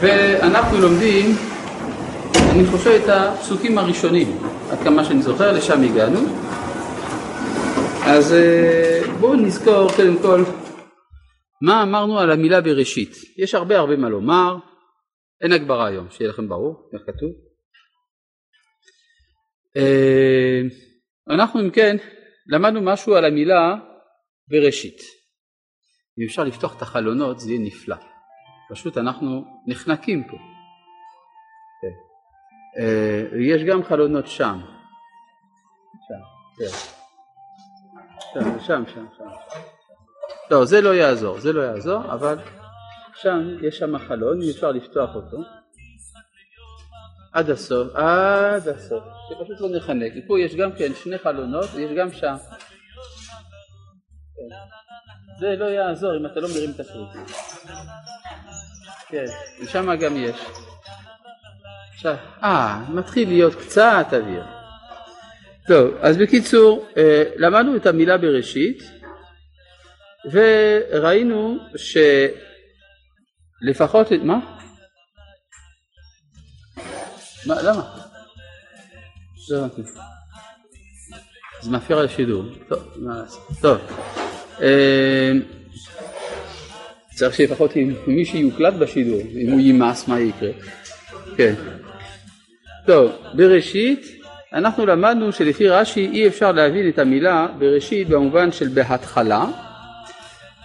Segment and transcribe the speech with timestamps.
[0.00, 1.26] ואנחנו לומדים,
[2.54, 4.28] אני חושב את הפסוקים הראשונים,
[4.70, 6.18] עד כמה שאני זוכר, לשם הגענו.
[8.06, 10.42] אז אה, בואו נזכור קודם כל
[11.62, 13.16] מה אמרנו על המילה בראשית.
[13.38, 14.56] יש הרבה הרבה מה לומר,
[15.40, 17.30] אין הגברה היום, שיהיה לכם ברור, איך כתוב.
[19.76, 20.60] אה,
[21.34, 21.96] אנחנו אם כן
[22.46, 23.74] למדנו משהו על המילה
[24.48, 24.98] בראשית.
[26.18, 27.96] אם אפשר לפתוח את החלונות זה יהיה נפלא.
[28.70, 30.36] פשוט אנחנו נחנקים פה.
[31.80, 31.94] כן.
[32.82, 34.60] אה, יש גם חלונות שם.
[36.08, 36.20] שם,
[36.58, 36.76] כן.
[38.32, 39.24] שם, שם, שם, שם.
[40.50, 42.38] לא, זה לא יעזור, זה לא יעזור, אבל
[43.14, 45.36] שם, יש שם חלון, אפשר לפתוח אותו.
[47.32, 50.12] עד הסוף, עד הסוף, שפשוט לא נחנק.
[50.26, 52.36] פה יש גם כן שני חלונות ויש גם שם.
[54.34, 54.56] כן.
[55.40, 57.32] זה לא יעזור אם אתה לא מרים את הקריטי.
[59.10, 59.24] כן,
[59.62, 60.36] ושם גם יש.
[61.94, 64.44] עכשיו, אה, מתחיל להיות קצת אוויר.
[65.66, 68.82] טוב, אז בקיצור, אה, למדנו את המילה בראשית,
[70.32, 71.58] וראינו
[73.62, 74.38] שלפחות, מה?
[77.46, 77.96] מה, למה?
[79.50, 79.66] לא.
[81.62, 82.44] זה מפריע לשידור.
[82.68, 83.48] טוב, מה לעשות.
[83.60, 83.78] טוב.
[87.20, 87.72] צריך שלפחות
[88.06, 90.50] מישהו יוקלט בשידור, אם הוא יימס מה יקרה.
[91.36, 91.54] כן.
[92.86, 94.06] טוב, בראשית
[94.52, 99.44] אנחנו למדנו שלפי רש"י אי אפשר להבין את המילה בראשית במובן של בהתחלה,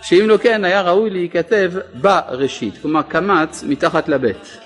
[0.02, 4.58] שאם לא כן היה ראוי להיכתב בראשית, כלומר קמץ מתחת לבית.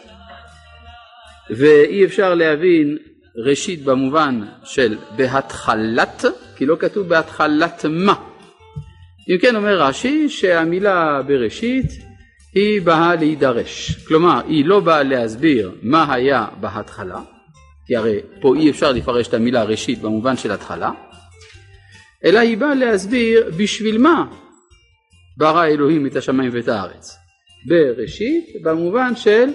[1.49, 2.97] ואי אפשר להבין
[3.35, 8.28] ראשית במובן של בהתחלת, כי לא כתוב בהתחלת מה.
[9.29, 11.85] אם כן אומר רש"י שהמילה בראשית
[12.53, 17.21] היא באה להידרש, כלומר היא לא באה להסביר מה היה בהתחלה,
[17.87, 20.91] כי הרי פה אי אפשר לפרש את המילה ראשית במובן של התחלה,
[22.25, 24.25] אלא היא באה להסביר בשביל מה
[25.37, 27.17] ברא אלוהים את השמיים ואת הארץ.
[27.67, 29.49] בראשית במובן של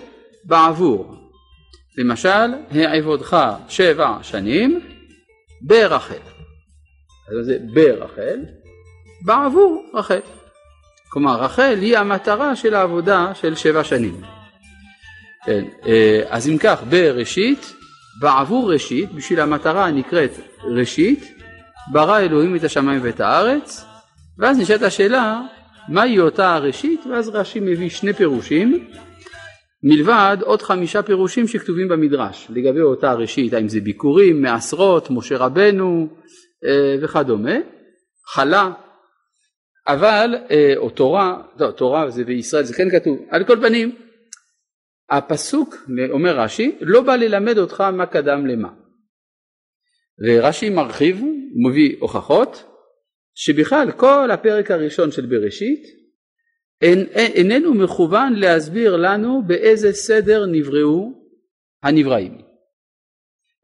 [0.44, 1.14] בעבור.
[1.98, 3.36] למשל, העבודך
[3.68, 4.80] שבע שנים
[5.62, 6.14] ברחל.
[7.28, 8.40] אז זה ברחל,
[9.24, 10.20] בעבור רחל.
[11.08, 14.20] כלומר רחל היא המטרה של העבודה של שבע שנים.
[15.46, 17.74] כן, אה, אז אם כך בראשית,
[18.20, 20.30] בעבור ראשית, בשביל המטרה הנקראת
[20.64, 21.34] ראשית,
[21.92, 23.84] ברא אלוהים את השמיים ואת הארץ,
[24.38, 25.40] ואז נשאלת השאלה
[25.88, 28.88] מהי אותה הראשית, ואז רש"י מביא שני פירושים,
[29.82, 36.08] מלבד עוד חמישה פירושים שכתובים במדרש לגבי אותה ראשית, האם זה ביקורים, מעשרות, משה רבנו
[36.64, 37.54] אה, וכדומה,
[38.26, 38.70] חלה
[39.86, 43.96] אבל, אה, או תורה, לא, תורה זה בישראל, זה כן כתוב, על כל פנים,
[45.10, 45.74] הפסוק,
[46.10, 48.68] אומר רש"י, לא בא ללמד אותך מה קדם למה.
[50.26, 51.20] ורש"י מרחיב,
[51.66, 52.64] מביא הוכחות,
[53.34, 55.82] שבכלל כל הפרק הראשון של בראשית
[56.80, 61.12] אין, איננו מכוון להסביר לנו באיזה סדר נבראו
[61.82, 62.38] הנבראים.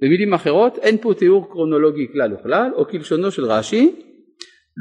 [0.03, 4.10] במילים אחרות, אין פה תיאור קרונולוגי כלל וכלל, או כלשונו של רש"י,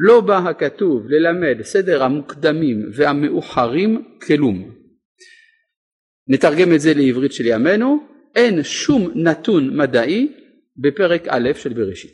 [0.07, 4.75] לא בא הכתוב ללמד סדר המוקדמים והמאוחרים כלום.
[6.27, 10.35] נתרגם את זה לעברית של ימינו, אין שום נתון מדעי
[10.77, 12.13] בפרק א' של בראשית.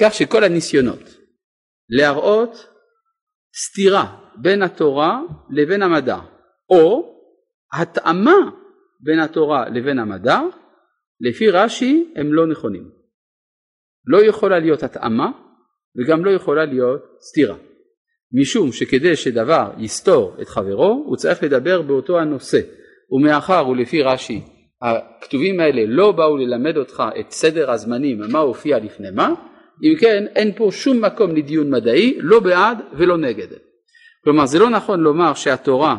[0.00, 1.16] כך שכל הניסיונות
[1.88, 2.66] להראות
[3.56, 6.18] סתירה בין התורה לבין המדע,
[6.70, 7.12] או
[7.72, 8.50] התאמה
[9.00, 10.40] בין התורה לבין המדע,
[11.20, 12.90] לפי רש"י הם לא נכונים.
[14.06, 15.30] לא יכולה להיות התאמה
[15.96, 17.56] וגם לא יכולה להיות סתירה.
[18.40, 22.60] משום שכדי שדבר יסתור את חברו הוא צריך לדבר באותו הנושא.
[23.10, 24.40] ומאחר ולפי רש"י
[24.82, 29.34] הכתובים האלה לא באו ללמד אותך את סדר הזמנים מה הופיע לפני מה
[29.82, 33.46] אם כן אין פה שום מקום לדיון מדעי לא בעד ולא נגד.
[34.24, 35.96] כלומר זה לא נכון לומר שהתורה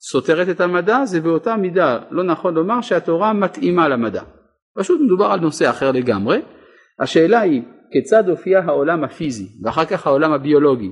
[0.00, 4.22] סותרת את המדע זה באותה מידה לא נכון לומר שהתורה מתאימה למדע.
[4.78, 6.42] פשוט מדובר על נושא אחר לגמרי.
[7.00, 7.62] השאלה היא
[7.96, 10.90] כיצד הופיע העולם הפיזי ואחר כך העולם הביולוגי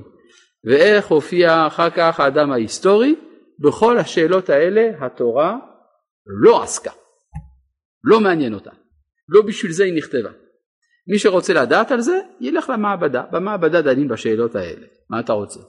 [0.63, 3.15] ואיך הופיע אחר כך האדם ההיסטורי
[3.59, 5.57] בכל השאלות האלה התורה
[6.43, 6.91] לא עסקה.
[8.03, 8.71] לא מעניין אותה.
[9.29, 10.29] לא בשביל זה היא נכתבה.
[11.07, 13.23] מי שרוצה לדעת על זה ילך למעבדה.
[13.31, 14.87] במעבדה דנים בשאלות האלה.
[15.09, 15.59] מה אתה רוצה?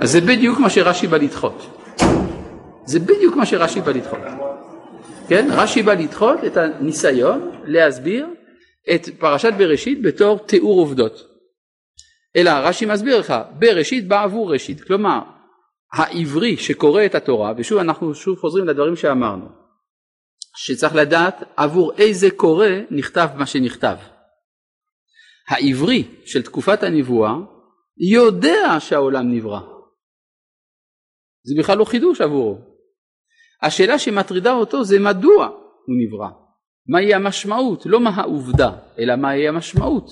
[0.00, 1.85] אז זה בדיוק מה שרש"י בא לדחות.
[2.86, 4.20] זה בדיוק מה שרש"י בא לדחות.
[5.28, 5.48] כן?
[5.52, 8.26] רש"י בא לדחות את הניסיון להסביר
[8.94, 11.36] את פרשת בראשית בתור תיאור עובדות.
[12.36, 14.80] אלא רש"י מסביר לך, בראשית בא עבור ראשית.
[14.80, 15.18] כלומר,
[15.92, 19.48] העברי שקורא את התורה, ושוב אנחנו שוב חוזרים לדברים שאמרנו,
[20.56, 23.96] שצריך לדעת עבור איזה קורא נכתב מה שנכתב.
[25.48, 27.34] העברי של תקופת הנבואה
[28.10, 29.60] יודע שהעולם נברא.
[31.44, 32.58] זה בכלל לא חידוש עבורו.
[33.62, 35.46] השאלה שמטרידה אותו זה מדוע
[35.86, 36.46] הוא נברא.
[36.88, 40.08] מהי המשמעות, לא מה העובדה, אלא מהי המשמעות.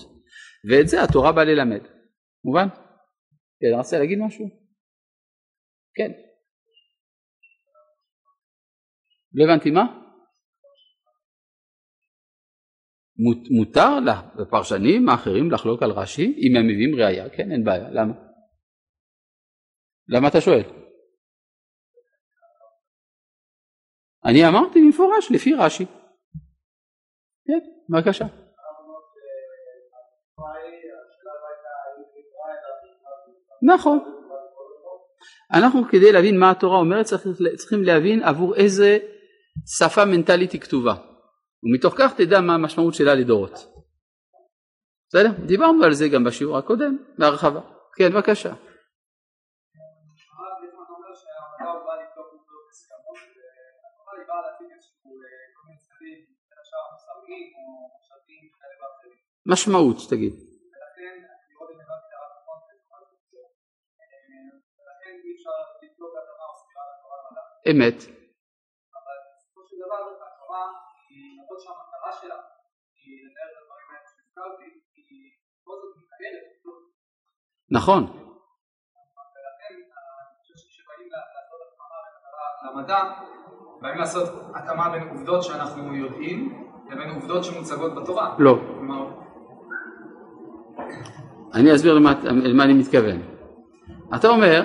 [0.71, 1.81] ואת זה התורה באה ללמד.
[2.45, 2.69] מובן?
[3.61, 4.47] כן, רצית להגיד משהו?
[5.95, 6.13] כן.
[9.35, 10.05] לא הבנתי מה?
[13.51, 13.91] מותר
[14.39, 18.15] לפרשנים האחרים לחלוק על רש"י אם הם מביאים ראייה, כן, אין בעיה, למה?
[20.09, 20.84] למה אתה שואל?
[24.27, 25.85] אני אמרתי במפורש לפי רש"י.
[27.47, 28.25] כן, בבקשה.
[33.63, 33.99] נכון.
[35.53, 37.07] אנחנו כדי להבין מה התורה אומרת
[37.57, 38.99] צריכים להבין עבור איזה
[39.79, 40.95] שפה מנטלית היא כתובה.
[41.63, 43.53] ומתוך כך תדע מה המשמעות שלה לדורות.
[45.09, 45.31] בסדר?
[45.47, 47.61] דיברנו על זה גם בשיעור הקודם בהרחבה.
[47.97, 48.55] כן, בבקשה.
[59.47, 60.35] משמעות תגיד.
[67.71, 67.95] אמת.
[77.71, 78.25] נכון.
[82.65, 82.99] למדע,
[83.81, 88.35] באים לעשות התאמה בין עובדות שאנחנו יודעים לבין עובדות שמוצגות בתורה.
[88.39, 88.59] לא.
[91.55, 93.21] אני אסביר למה, למה אני מתכוון.
[94.15, 94.63] אתה אומר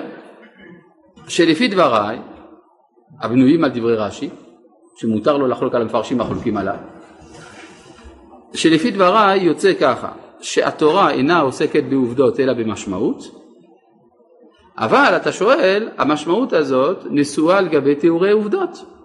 [1.28, 2.18] שלפי דבריי,
[3.20, 4.30] הבנויים על דברי רש"י,
[4.96, 6.76] שמותר לו לחלוק על המפרשים החולקים עליו,
[8.54, 13.22] שלפי דבריי יוצא ככה, שהתורה אינה עוסקת בעובדות אלא במשמעות,
[14.78, 18.99] אבל אתה שואל, המשמעות הזאת נשואה על גבי תיאורי עובדות.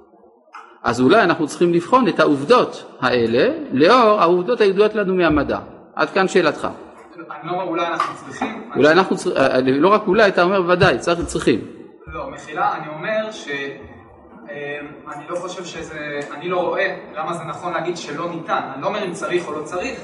[0.86, 5.60] אז אולי אנחנו צריכים לבחון את העובדות האלה לאור העובדות הידועות לנו מהמדע.
[5.96, 6.68] עד כאן שאלתך.
[7.16, 8.70] אני לא אומר אולי אנחנו צריכים.
[8.76, 9.44] אולי אנחנו צריכים,
[9.82, 11.60] לא רק אולי, אתה אומר ודאי, צריכים.
[12.08, 13.48] לא, מחילה, אני אומר ש...
[13.48, 18.62] אמ, אני לא חושב שזה, אני לא רואה למה זה נכון להגיד שלא ניתן.
[18.74, 20.00] אני לא אומר אם צריך או לא צריך,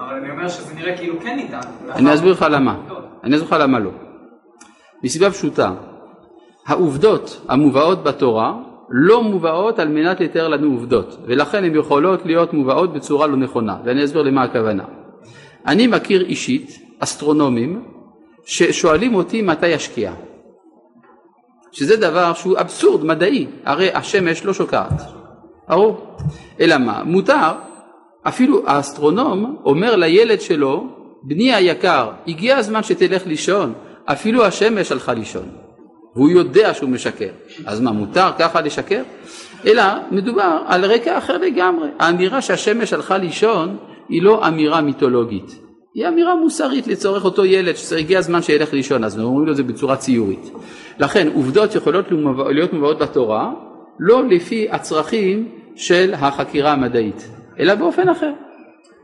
[0.00, 1.60] אבל אני אומר שזה נראה כאילו כן ניתן.
[1.90, 2.76] אני אסביר לך למה.
[3.24, 3.90] אני אסביר לך למה לא.
[5.02, 5.72] מסיבה פשוטה,
[6.66, 8.54] העובדות המובאות בתורה
[8.90, 13.76] לא מובאות על מנת לתאר לנו עובדות, ולכן הן יכולות להיות מובאות בצורה לא נכונה,
[13.84, 14.84] ואני אסביר למה הכוונה.
[15.66, 17.84] אני מכיר אישית אסטרונומים
[18.44, 20.12] ששואלים אותי מתי ישקיע.
[21.72, 25.02] שזה דבר שהוא אבסורד מדעי, הרי השמש לא שוקעת,
[25.68, 26.16] ברור?
[26.60, 27.02] אלא מה?
[27.04, 27.52] מותר,
[28.22, 30.86] אפילו האסטרונום אומר לילד שלו,
[31.22, 33.72] בני היקר, הגיע הזמן שתלך לישון,
[34.04, 35.48] אפילו השמש הלכה לישון,
[36.16, 37.30] והוא יודע שהוא משקר,
[37.66, 39.02] אז מה מותר ככה לשקר?
[39.66, 43.76] אלא מדובר על רקע אחר לגמרי, האמירה שהשמש הלכה לישון
[44.08, 45.58] היא לא אמירה מיתולוגית,
[45.94, 49.62] היא אמירה מוסרית לצורך אותו ילד שהגיע הזמן שילך לישון, אז אומרים לו את זה
[49.62, 50.50] בצורה ציורית.
[50.98, 52.04] לכן עובדות יכולות
[52.50, 53.52] להיות מובאות בתורה
[53.98, 57.28] לא לפי הצרכים של החקירה המדעית,
[57.58, 58.32] אלא באופן אחר.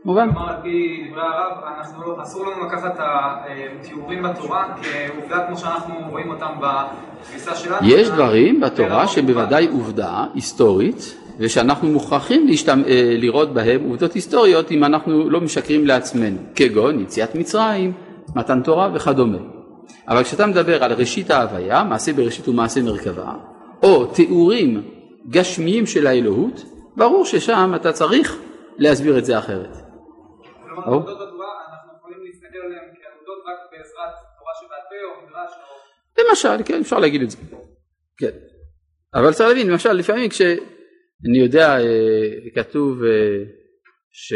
[0.05, 0.33] מובן?
[0.33, 1.57] כלומר, על פי דברי הרב,
[2.05, 7.87] לא- אסור לנו לקחת את התיאורים בתורה כעובדה כמו שאנחנו רואים אותם בתפיסה שלנו.
[7.87, 12.81] יש דברים בתורה שבוודאי עובדה היסטורית ושאנחנו מוכרחים להשתמ...
[12.87, 17.93] אה, לראות בהם עובדות היסטוריות אם אנחנו לא משקרים לעצמנו, כגון יציאת מצרים,
[18.35, 19.37] מתן תורה וכדומה.
[20.07, 23.33] אבל כשאתה מדבר על ראשית ההוויה, מעשה בראשית ומעשה מרכבה,
[23.83, 24.81] או תיאורים
[25.29, 26.65] גשמיים של האלוהות,
[26.97, 28.37] ברור ששם אתה צריך
[28.77, 29.80] להסביר את זה אחרת.
[30.75, 35.51] כלומר, עובדות בתורה אנחנו יכולים להסתכל עליהן כעובדות רק בעזרת תורה שבעל פה או מדרש
[35.69, 36.29] או...
[36.29, 37.37] למשל, כן, אפשר להגיד את זה.
[38.17, 38.31] כן.
[39.13, 40.41] אבל צריך להבין, למשל, לפעמים כש...
[41.29, 43.43] אני יודע, אה, כתוב אה,
[44.11, 44.33] ש...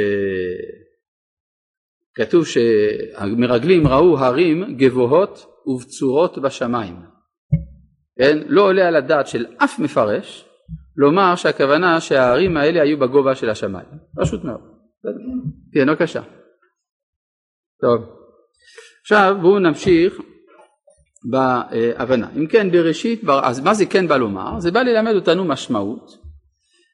[2.15, 6.96] כתוב שהמרגלים ראו הרים גבוהות ובצורות בשמיים.
[8.20, 8.38] כן?
[8.48, 10.50] לא עולה על הדעת של אף מפרש
[10.98, 13.88] לומר שהכוונה שההרים האלה היו בגובה של השמיים.
[14.22, 14.75] פשוט מאוד.
[15.74, 16.21] כן, בבקשה.
[17.81, 18.01] טוב.
[19.01, 20.21] עכשיו בואו נמשיך
[21.29, 22.27] בהבנה.
[22.38, 24.59] אם כן בראשית, אז מה זה כן בא לומר?
[24.59, 26.25] זה בא ללמד אותנו משמעות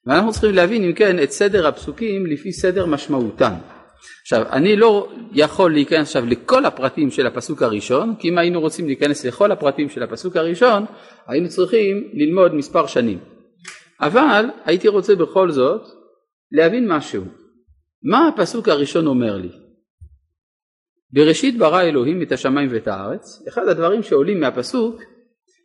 [0.06, 3.53] ואנחנו צריכים להבין אם כן את סדר הפסוקים לפי סדר משמעותן.
[4.22, 8.88] עכשיו, אני לא יכול להיכנס עכשיו לכל הפרטים של הפסוק הראשון, כי אם היינו רוצים
[8.88, 10.86] להיכנס לכל הפרטים של הפסוק הראשון,
[11.27, 13.20] היינו צריכים ללמוד מספר שנים.
[14.00, 15.82] אבל הייתי רוצה בכל זאת
[16.51, 17.24] להבין משהו.
[18.03, 19.50] מה הפסוק הראשון אומר לי?
[21.12, 23.43] בראשית ברא אלוהים את השמיים ואת הארץ.
[23.48, 25.01] אחד הדברים שעולים מהפסוק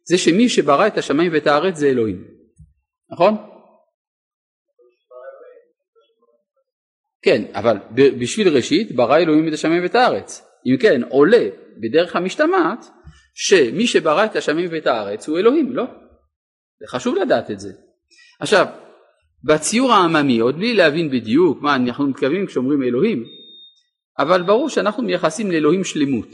[0.08, 2.24] זה שמי שברא את השמיים ואת הארץ זה אלוהים.
[3.10, 3.34] נכון?
[7.22, 10.42] כן, אבל בשביל ראשית ברא אלוהים את השמיים ואת הארץ.
[10.66, 11.48] אם כן, עולה
[11.80, 12.86] בדרך המשתמעת
[13.34, 15.84] שמי שברא את השמיים ואת הארץ הוא אלוהים, לא?
[16.80, 17.72] זה חשוב לדעת את זה.
[18.40, 18.66] עכשיו,
[19.44, 23.24] בציור העממי, עוד בלי להבין בדיוק מה אנחנו מתכוונים כשאומרים אלוהים,
[24.18, 26.28] אבל ברור שאנחנו מייחסים לאלוהים שלמות.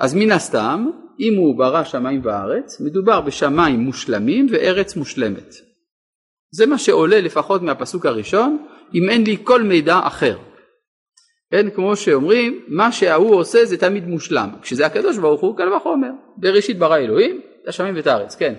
[0.00, 0.90] אז מן הסתם,
[1.20, 5.54] אם הוא ברא שמיים וארץ, מדובר בשמיים מושלמים וארץ מושלמת.
[6.50, 10.38] זה מה שעולה לפחות מהפסוק הראשון, אם אין לי כל מידע אחר.
[11.50, 14.50] כן, כמו שאומרים, מה שההוא עושה זה תמיד מושלם.
[14.62, 16.10] כשזה הקדוש ברוך הוא, קל וחומר.
[16.36, 18.54] בראשית ברא אלוהים, את השמיים ואת הארץ, כן.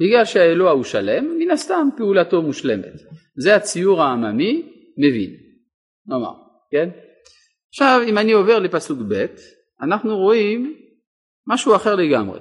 [0.00, 2.94] בגלל שהאלוה הוא שלם, מן הסתם פעולתו מושלמת.
[3.36, 5.36] זה הציור העממי מבין,
[6.06, 6.32] נאמר,
[6.70, 6.88] כן?
[7.68, 9.26] עכשיו אם אני עובר לפסוק ב',
[9.82, 10.76] אנחנו רואים
[11.46, 12.40] משהו אחר לגמרי.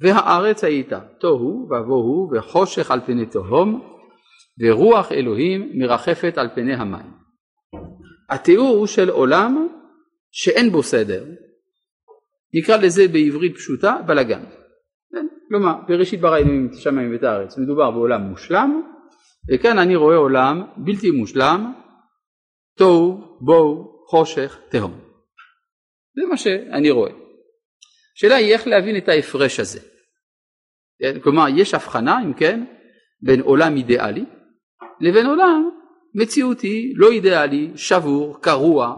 [0.00, 3.96] והארץ הייתה תוהו ובוהו וחושך על פני תהום
[4.60, 7.12] ורוח אלוהים מרחפת על פני המים.
[8.30, 9.68] התיאור הוא של עולם
[10.32, 11.24] שאין בו סדר,
[12.54, 14.59] נקרא לזה בעברית פשוטה בלאגן.
[15.50, 18.82] כלומר, בראשית ברא אלוהים את השמיים ואת הארץ, מדובר בעולם מושלם,
[19.52, 21.72] וכאן אני רואה עולם בלתי מושלם,
[22.76, 25.00] תוהו, בוהו, חושך, תהום.
[26.16, 27.12] זה מה שאני רואה.
[28.16, 29.80] השאלה היא איך להבין את ההפרש הזה.
[31.22, 32.64] כלומר, יש הבחנה, אם כן,
[33.22, 34.24] בין עולם אידיאלי
[35.00, 35.70] לבין עולם
[36.14, 38.96] מציאותי, לא אידיאלי, שבור, קרוע,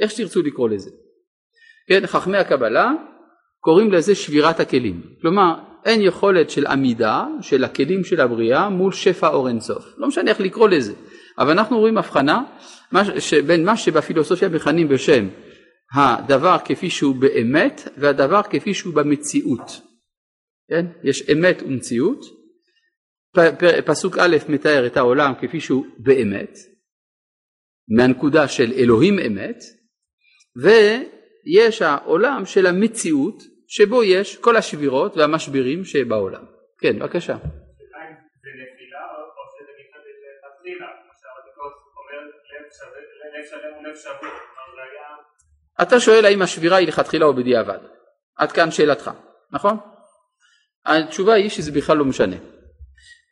[0.00, 0.90] איך שתרצו לקרוא לזה.
[1.88, 2.92] כן, חכמי הקבלה
[3.60, 5.02] קוראים לזה שבירת הכלים.
[5.20, 9.84] כלומר, אין יכולת של עמידה של הכלים של הבריאה מול שפע אור אינסוף.
[9.96, 10.92] לא משנה איך לקרוא לזה,
[11.38, 12.42] אבל אנחנו רואים הבחנה
[13.46, 15.28] בין מה שבפילוסופיה מכנים בשם
[15.94, 19.80] הדבר כפי שהוא באמת והדבר כפי שהוא במציאות.
[20.70, 20.86] כן?
[21.04, 22.20] יש אמת ומציאות.
[23.84, 26.58] פסוק א' מתאר את העולם כפי שהוא באמת,
[27.96, 29.58] מהנקודה של אלוהים אמת,
[30.62, 30.68] ו...
[31.48, 36.44] יש העולם של המציאות שבו יש כל השבירות והמשברים שבעולם.
[36.80, 37.36] כן, בבקשה.
[45.82, 47.78] אתה שואל האם השבירה היא לכתחילה או בדיעבד.
[48.36, 49.10] עד כאן שאלתך,
[49.52, 49.76] נכון?
[50.86, 52.36] התשובה היא שזה בכלל לא משנה.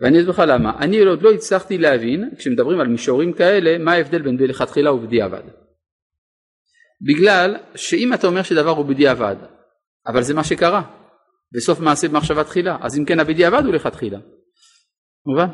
[0.00, 0.78] ואני אסביר לך למה.
[0.78, 5.42] אני עוד לא הצלחתי להבין, כשמדברים על מישורים כאלה, מה ההבדל בין בלכתחילה ובדיעבד.
[7.06, 9.36] בגלל שאם אתה אומר שדבר הוא בדיעבד,
[10.06, 10.82] אבל זה מה שקרה,
[11.52, 14.18] בסוף מעשה במחשבה תחילה, אז אם כן הבדיעבד הוא לכתחילה.
[15.26, 15.46] מובן?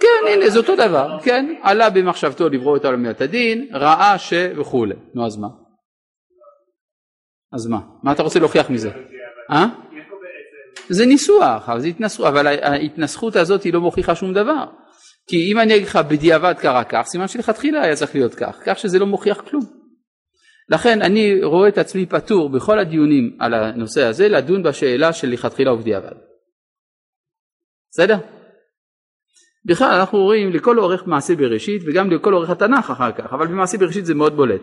[0.00, 4.32] כן, הנה, זה אותו דבר, כן, עלה במחשבתו לברוא את העולם מידת הדין, ראה ש...
[4.60, 4.94] וכולי.
[5.14, 5.48] נו, אז מה?
[7.52, 7.78] אז מה?
[8.02, 8.90] מה אתה רוצה להוכיח מזה?
[9.50, 9.66] אה?
[10.88, 11.68] זה ניסוח,
[12.28, 14.64] אבל ההתנסחות הזאת היא לא מוכיחה שום דבר.
[15.28, 18.78] כי אם אני אגיד לך בדיעבד קרה כך, סימן שלכתחילה היה צריך להיות כך, כך
[18.78, 19.62] שזה לא מוכיח כלום.
[20.68, 25.72] לכן אני רואה את עצמי פטור בכל הדיונים על הנושא הזה לדון בשאלה של לכתחילה
[25.72, 26.16] ובדיעבד.
[27.90, 28.16] בסדר?
[29.64, 33.78] בכלל אנחנו רואים לכל אורך מעשה בראשית וגם לכל אורך התנ"ך אחר כך, אבל במעשה
[33.78, 34.62] בראשית זה מאוד בולט.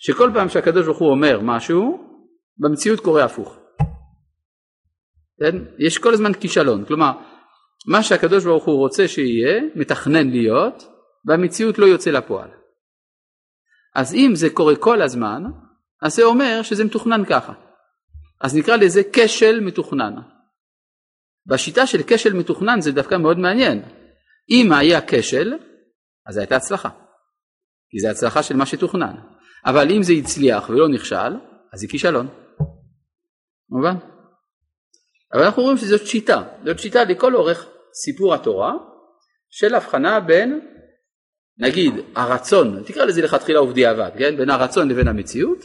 [0.00, 2.10] שכל פעם שהקדוש ברוך הוא אומר משהו,
[2.58, 3.58] במציאות קורה הפוך.
[5.40, 5.56] כן?
[5.78, 7.12] יש כל הזמן כישלון, כלומר
[7.86, 10.84] מה שהקדוש ברוך הוא רוצה שיהיה, מתכנן להיות,
[11.24, 12.50] במציאות לא יוצא לפועל.
[13.94, 15.42] אז אם זה קורה כל הזמן,
[16.02, 17.52] אז זה אומר שזה מתוכנן ככה.
[18.40, 20.14] אז נקרא לזה כשל מתוכנן.
[21.46, 23.82] בשיטה של כשל מתוכנן זה דווקא מאוד מעניין.
[24.50, 25.52] אם היה כשל,
[26.26, 26.88] אז הייתה הצלחה.
[27.90, 29.14] כי זה הצלחה של מה שתוכנן.
[29.66, 31.32] אבל אם זה הצליח ולא נכשל,
[31.72, 32.28] אז זה כישלון.
[33.70, 34.09] מובן?
[35.34, 38.72] אבל אנחנו רואים שזאת שיטה, זאת שיטה לכל אורך סיפור התורה
[39.50, 40.60] של הבחנה בין
[41.58, 44.36] נגיד הרצון, תקרא לזה לכתחילה ובדיעבד, כן?
[44.36, 45.58] בין הרצון לבין המציאות,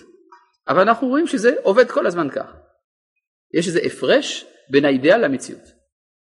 [0.67, 2.55] אבל אנחנו רואים שזה עובד כל הזמן כך.
[3.53, 5.63] יש איזה הפרש בין האידאל למציאות,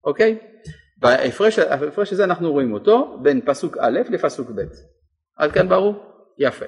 [0.05, 0.39] אוקיי?
[0.97, 4.61] בהפרש ההפרש הזה אנחנו רואים אותו בין פסוק א' לפסוק ב'.
[5.37, 6.05] עד כאן ברור?
[6.39, 6.67] יפה.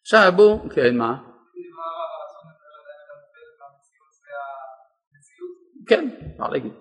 [0.00, 1.27] עכשיו בואו, כן, מה?
[5.88, 6.72] כן, אפשר להגיד.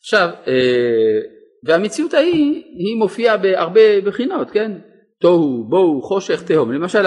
[0.00, 1.20] עכשיו, אה,
[1.64, 4.72] והמציאות ההיא, היא מופיעה בהרבה בחינות, כן?
[5.20, 6.72] תוהו, בואו, חושך, תהום.
[6.72, 7.06] למשל,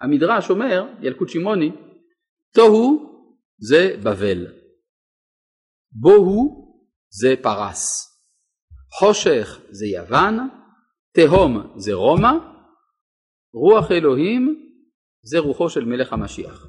[0.00, 1.72] המדרש אומר, ילקוט שמעוני,
[2.54, 3.14] תוהו
[3.58, 4.46] זה בבל,
[5.92, 6.64] בוהו
[7.10, 7.80] זה פרס,
[8.98, 10.38] חושך זה יוון,
[11.14, 12.32] תהום זה רומא,
[13.54, 14.70] רוח אלוהים
[15.22, 16.66] זה רוחו של מלך המשיח.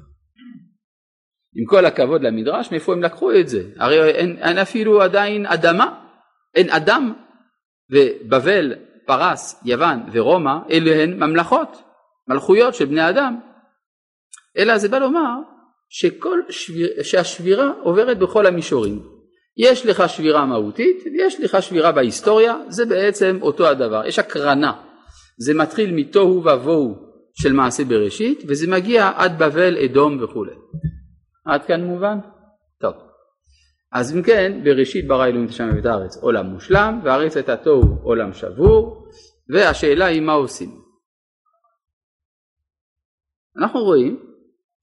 [1.58, 3.62] עם כל הכבוד למדרש, מאיפה הם לקחו את זה?
[3.78, 6.00] הרי אין, אין אפילו עדיין אדמה,
[6.54, 7.12] אין אדם,
[7.90, 8.74] ובבל,
[9.06, 11.82] פרס, יוון ורומא, אלה הן ממלכות,
[12.28, 13.40] מלכויות של בני אדם.
[14.58, 15.34] אלא זה בא לומר
[15.88, 19.02] שכל שביר, שהשבירה עוברת בכל המישורים.
[19.56, 24.72] יש לך שבירה מהותית ויש לך שבירה בהיסטוריה, זה בעצם אותו הדבר, יש הקרנה.
[25.38, 26.94] זה מתחיל מתוהו ובוהו
[27.34, 30.52] של מעשה בראשית וזה מגיע עד בבל, אדום וכולי.
[31.46, 32.18] עד כאן מובן?
[32.80, 32.94] טוב.
[33.92, 37.98] אז אם כן, בראשית ברא אלוהים את השמיים ואת הארץ עולם מושלם, והארץ הייתה תוהו
[38.02, 39.08] עולם שבור,
[39.54, 40.70] והשאלה היא מה עושים.
[43.62, 44.32] אנחנו רואים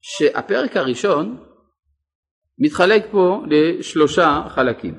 [0.00, 1.44] שהפרק הראשון
[2.58, 4.94] מתחלק פה לשלושה חלקים.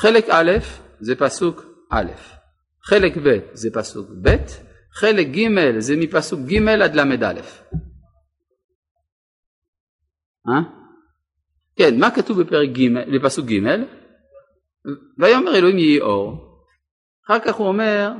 [0.00, 0.52] חלק א'
[1.00, 2.12] זה פסוק א',
[2.82, 4.36] חלק ב' זה פסוק ב',
[4.92, 7.40] חלק ג' זה מפסוק ג' עד ל"א.
[10.48, 10.60] אה?
[11.76, 13.82] כן, מה כתוב בפרק ג', בפסוק ג'?
[15.18, 16.54] ויאמר אלוהים יהי אור.
[17.26, 18.12] אחר כך הוא אומר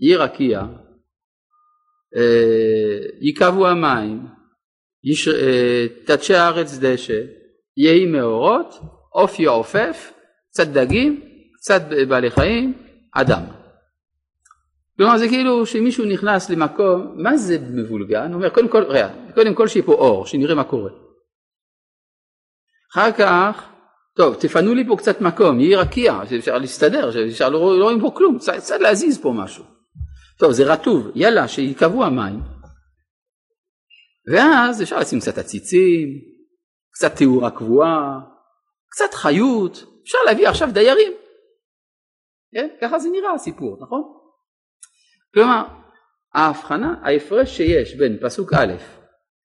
[0.00, 0.60] יהי רקיע,
[2.16, 4.26] אה, ייקבו המים,
[5.34, 7.20] אה, תדשי הארץ דשא,
[7.76, 8.74] יהי מאורות,
[9.10, 10.12] עוף יעופף,
[10.50, 11.20] קצת דגים,
[11.56, 12.72] קצת בעלי חיים,
[13.12, 13.42] אדם.
[14.96, 18.26] כלומר זה כאילו שמישהו נכנס למקום, מה זה מבולגן?
[18.26, 20.90] הוא אומר קודם כל, ראה, קודם כל שיהיה פה אור, שנראה מה קורה.
[22.92, 23.68] אחר כך,
[24.16, 28.38] טוב תפנו לי פה קצת מקום, יהי רקיע, שאפשר להסתדר, שאפשר לא רואים פה כלום,
[28.38, 29.64] קצת להזיז פה משהו.
[30.38, 32.40] טוב זה רטוב, יאללה שיקבעו המים.
[34.32, 36.08] ואז אפשר לשים קצת עציצים,
[36.92, 38.20] קצת תאורה קבועה,
[38.90, 41.12] קצת חיות, אפשר להביא עכשיו דיירים.
[42.54, 42.68] כן?
[42.80, 44.02] ככה זה נראה הסיפור, נכון?
[45.34, 45.62] כלומר,
[46.34, 48.74] ההבחנה, ההפרש שיש בין פסוק א'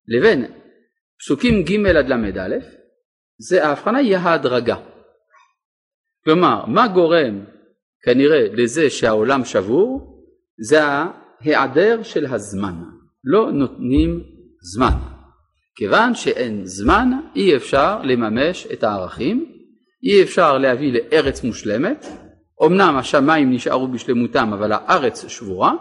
[0.07, 0.45] לבין
[1.19, 2.55] פסוקים ג' עד ל"א,
[3.39, 4.75] זה ההבחנה היא ההדרגה.
[6.23, 7.43] כלומר, מה גורם
[8.03, 10.21] כנראה לזה שהעולם שבור?
[10.59, 12.75] זה ההיעדר של הזמן.
[13.23, 14.23] לא נותנים
[14.73, 14.97] זמן.
[15.75, 19.45] כיוון שאין זמן אי אפשר לממש את הערכים,
[20.03, 22.05] אי אפשר להביא לארץ מושלמת,
[22.65, 25.73] אמנם השמיים נשארו בשלמותם אבל הארץ שבורה,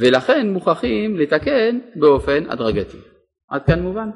[0.00, 2.98] ולכן מוכרחים לתקן באופן הדרגתי.
[3.50, 4.10] עד כאן מובן?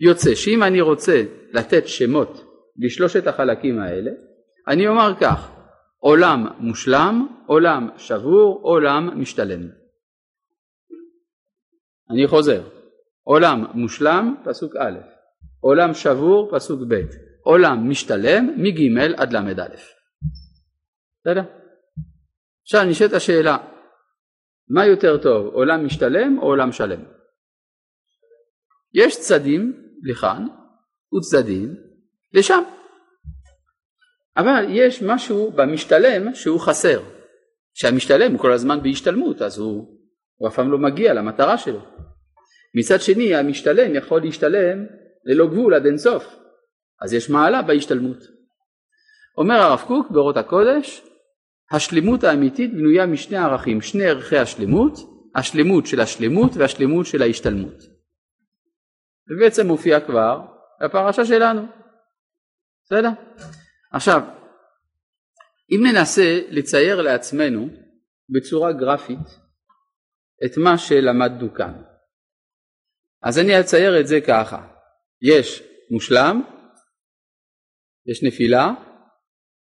[0.00, 2.44] יוצא שאם אני רוצה לתת שמות
[2.78, 4.10] לשלושת החלקים האלה,
[4.68, 5.50] אני אומר כך,
[5.98, 9.68] עולם מושלם, עולם שבור, עולם משתלם.
[12.10, 12.68] אני חוזר,
[13.22, 14.98] עולם מושלם, פסוק א',
[15.60, 16.94] עולם שבור, פסוק ב',
[17.42, 19.66] עולם משתלם, מג' עד ל"א.
[21.20, 21.42] בסדר?
[22.62, 23.56] עכשיו נשאלת השאלה,
[24.68, 27.04] מה יותר טוב, עולם משתלם או עולם שלם?
[28.94, 30.46] יש צדדים לכאן
[31.16, 31.74] וצדדים
[32.32, 32.62] לשם.
[34.36, 37.02] אבל יש משהו במשתלם שהוא חסר.
[37.74, 39.98] שהמשתלם הוא כל הזמן בהשתלמות אז הוא,
[40.36, 41.80] הוא אף פעם לא מגיע למטרה שלו.
[42.74, 44.86] מצד שני המשתלם יכול להשתלם
[45.24, 46.36] ללא גבול עד אינסוף
[47.02, 48.18] אז יש מעלה בהשתלמות.
[49.38, 51.02] אומר הרב קוק באורות הקודש
[51.70, 54.92] השלמות האמיתית בנויה משני ערכים שני ערכי השלמות
[55.34, 57.95] השלמות של השלמות והשלמות של ההשתלמות.
[59.30, 60.40] ובעצם מופיע כבר
[60.84, 61.62] בפרשה שלנו.
[62.84, 63.08] בסדר?
[63.92, 64.20] עכשיו
[65.70, 67.68] אם ננסה לצייר לעצמנו
[68.28, 69.28] בצורה גרפית
[70.44, 71.82] את מה שלמדנו כאן
[73.22, 74.68] אז אני אצייר את זה ככה,
[75.22, 76.42] יש מושלם,
[78.06, 78.70] יש נפילה,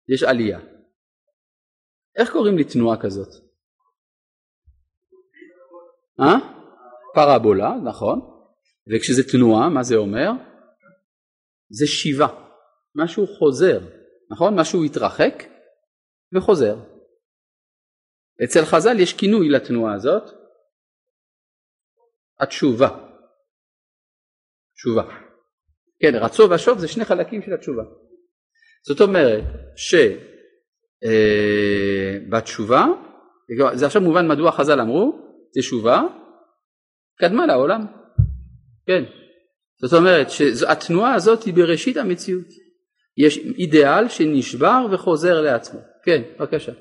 [0.08, 0.60] יש עלייה.
[2.16, 3.28] איך קוראים לי תנועה כזאת?
[6.20, 6.36] אה?
[7.14, 8.33] פרבולה, נכון.
[8.88, 10.30] וכשזה תנועה, מה זה אומר?
[11.70, 12.28] זה שיבה.
[12.94, 13.80] משהו חוזר,
[14.30, 14.60] נכון?
[14.60, 15.34] משהו התרחק
[16.34, 16.76] וחוזר.
[18.44, 20.22] אצל חז"ל יש כינוי לתנועה הזאת,
[22.40, 22.88] התשובה.
[24.74, 25.02] תשובה.
[26.00, 27.82] כן, רצו ושוב זה שני חלקים של התשובה.
[28.86, 29.44] זאת אומרת
[32.26, 32.84] שבתשובה,
[33.70, 35.18] אה, זה עכשיו מובן מדוע חז"ל אמרו,
[35.58, 36.00] תשובה
[37.18, 38.03] קדמה לעולם.
[38.86, 39.04] כן.
[39.80, 42.46] זאת אומרת שהתנועה הזאת היא בראשית המציאות.
[43.16, 45.80] יש אידיאל שנשבר וחוזר לעצמו.
[46.02, 46.72] כן, בבקשה.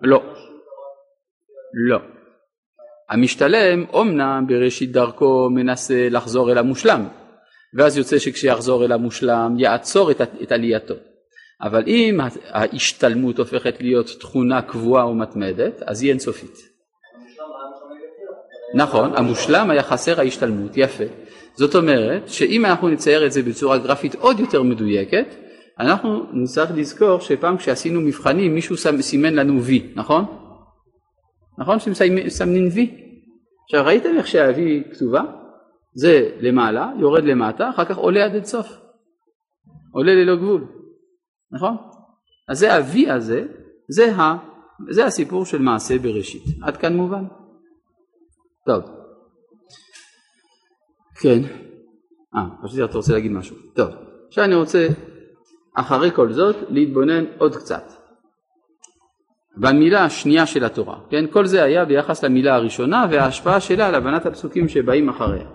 [0.00, 0.22] לא.
[1.88, 1.98] לא.
[3.08, 7.08] המשתלם אומנם בראשית דרכו מנסה לחזור אל המושלם,
[7.74, 10.94] ואז יוצא שכשיחזור אל המושלם יעצור את, את עלייתו.
[11.62, 12.20] אבל אם
[12.50, 16.56] ההשתלמות הופכת להיות תכונה קבועה ומתמדת, אז היא אינסופית.
[18.74, 21.04] נכון, המושלם היה חסר ההשתלמות, יפה.
[21.54, 25.34] זאת אומרת שאם אנחנו נצייר את זה בצורה גרפית עוד יותר מדויקת,
[25.80, 30.24] אנחנו נצטרך לזכור שפעם כשעשינו מבחנים מישהו סימן לנו וי, נכון?
[31.58, 32.90] נכון שמסמנים וי?
[33.64, 35.22] עכשיו ראיתם איך שהוי כתובה?
[35.94, 38.66] זה למעלה, יורד למטה, אחר כך עולה עד אינסוף.
[39.92, 40.64] עולה ללא גבול,
[41.52, 41.76] נכון?
[42.48, 43.44] אז זה ה-V הזה,
[43.88, 44.36] זה, ה,
[44.90, 46.42] זה הסיפור של מעשה בראשית.
[46.62, 47.24] עד כאן מובן?
[48.66, 48.82] טוב.
[51.20, 51.38] כן.
[52.36, 53.56] אה, חשבתי אתה רוצה להגיד משהו.
[53.74, 53.88] טוב.
[54.28, 54.88] עכשיו אני רוצה,
[55.76, 57.92] אחרי כל זאת, להתבונן עוד קצת.
[59.56, 61.24] במילה השנייה של התורה, כן?
[61.32, 65.48] כל זה היה ביחס למילה הראשונה וההשפעה שלה על הבנת הפסוקים שבאים אחריה.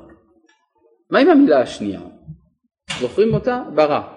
[1.12, 2.01] מה עם המילה השנייה?
[2.99, 3.63] זוכרים אותה?
[3.75, 4.16] ברא.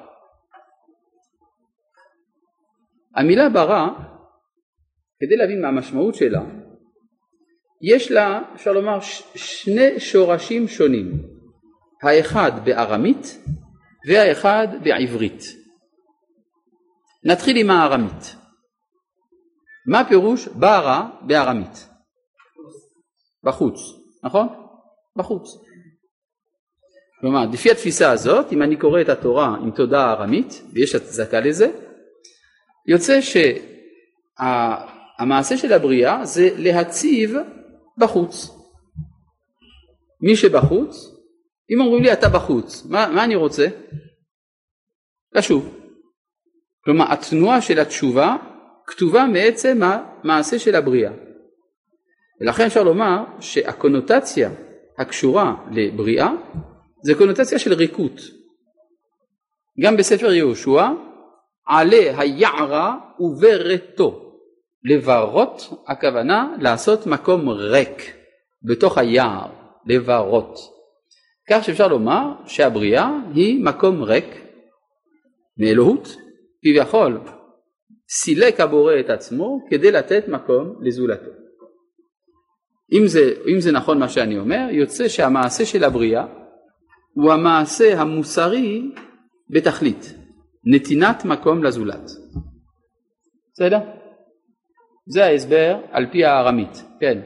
[3.16, 3.88] המילה ברא,
[5.20, 6.42] כדי להבין מה המשמעות שלה,
[7.82, 8.98] יש לה, אפשר לומר,
[9.34, 11.12] שני שורשים שונים,
[12.02, 13.44] האחד בארמית
[14.08, 15.42] והאחד בעברית.
[17.24, 18.36] נתחיל עם הארמית.
[19.86, 21.88] מה פירוש ברא בארמית?
[23.44, 23.80] בחוץ,
[24.24, 24.48] נכון?
[25.16, 25.48] בחוץ.
[27.20, 31.89] כלומר, לפי התפיסה הזאת, אם אני קורא את התורה עם תודעה ארמית, ויש הצדקה לזה,
[32.86, 33.20] יוצא
[34.38, 37.34] שהמעשה של הבריאה זה להציב
[37.98, 38.50] בחוץ.
[40.20, 41.14] מי שבחוץ,
[41.74, 43.66] אם אומרים לי אתה בחוץ, מה, מה אני רוצה?
[45.32, 45.76] לשוב.
[46.84, 48.36] כלומר התנועה של התשובה
[48.86, 51.12] כתובה מעצם המעשה של הבריאה.
[52.40, 54.50] ולכן אפשר לומר שהקונוטציה
[54.98, 56.30] הקשורה לבריאה
[57.02, 58.20] זה קונוטציה של ריקות.
[59.80, 60.88] גם בספר יהושע
[61.70, 64.26] עלה היערה וברתו.
[64.84, 68.16] לברות הכוונה לעשות מקום ריק
[68.62, 69.46] בתוך היער,
[69.86, 70.58] לברות.
[71.50, 74.24] כך שאפשר לומר שהבריאה היא מקום ריק
[75.58, 76.16] מאלוהות,
[76.64, 77.20] כביכול
[78.10, 81.30] סילק הבורא את עצמו כדי לתת מקום לזולתו.
[82.92, 86.26] אם זה, אם זה נכון מה שאני אומר, יוצא שהמעשה של הבריאה
[87.14, 88.90] הוא המעשה המוסרי
[89.50, 90.14] בתכלית,
[90.64, 92.10] נתינת מקום לזולת.
[93.52, 93.78] בסדר?
[95.06, 97.20] זה ההסבר על פי הארמית, כן.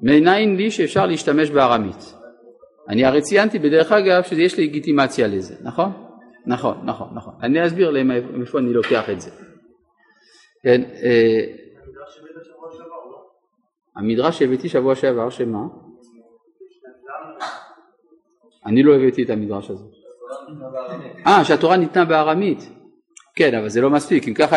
[0.00, 2.14] מניין לי שאפשר להשתמש בארמית.
[2.88, 5.92] אני הרי ציינתי בדרך אגב שיש לגיטימציה לזה, נכון?
[6.46, 7.34] נכון, נכון, נכון.
[7.42, 9.30] אני אסביר להם מאיפה אני לוקח את זה.
[10.62, 11.60] כן, אה,
[13.96, 15.58] המדרש שהבאתי שבוע שעבר, שמה?
[18.66, 19.84] אני לא הבאתי את המדרש הזה.
[21.26, 22.58] אה, שהתורה ניתנה בארמית.
[23.36, 24.56] כן, אבל זה לא מספיק, אם ככה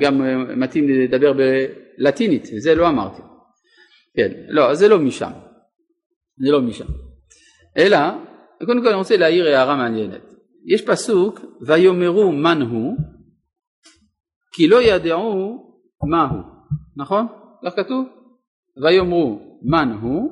[0.00, 0.20] גם
[0.60, 3.22] מתאים לדבר בלטינית, וזה לא אמרתי.
[4.16, 5.30] כן, לא, זה לא משם.
[6.38, 6.84] זה לא משם.
[7.76, 7.98] אלא,
[8.66, 10.22] קודם כל אני רוצה להעיר הערה מעניינת.
[10.66, 12.96] יש פסוק, ויאמרו מן הוא,
[14.52, 15.56] כי לא ידעו
[16.10, 16.42] מה הוא,
[16.96, 17.26] נכון?
[17.66, 18.06] כך כתוב?
[18.84, 20.30] ויאמרו מן הוא,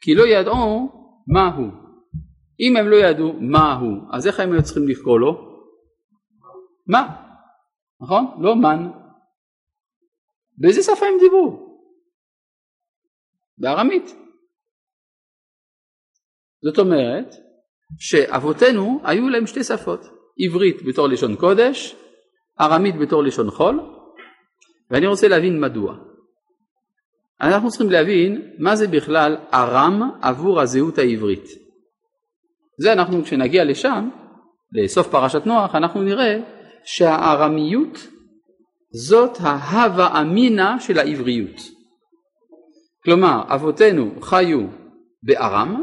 [0.00, 0.97] כי לא ידעו
[1.28, 1.72] מה הוא.
[2.60, 5.62] אם הם לא ידעו מה הוא, אז איך הם היו צריכים לקרוא לו?
[6.86, 7.24] מה?
[8.00, 8.24] נכון?
[8.40, 8.90] לא מן.
[10.58, 11.68] באיזה שפה הם דיברו?
[13.58, 14.04] בארמית.
[16.62, 17.34] זאת אומרת
[17.98, 20.00] שאבותינו היו להם שתי שפות,
[20.38, 21.96] עברית בתור לשון קודש,
[22.60, 23.80] ארמית בתור לשון חול,
[24.90, 26.07] ואני רוצה להבין מדוע.
[27.40, 31.44] אנחנו צריכים להבין מה זה בכלל ארם עבור הזהות העברית.
[32.80, 34.08] זה אנחנו כשנגיע לשם,
[34.72, 36.38] לסוף פרשת נוח, אנחנו נראה
[36.84, 38.08] שהארמיות
[38.92, 41.60] זאת ההווה אמינה של העבריות.
[43.04, 44.60] כלומר, אבותינו חיו
[45.22, 45.82] בארם,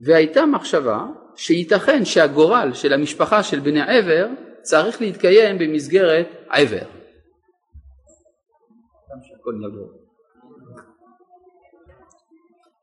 [0.00, 1.06] והייתה מחשבה
[1.36, 4.26] שייתכן שהגורל של המשפחה של בני עבר
[4.62, 6.97] צריך להתקיים במסגרת עבר.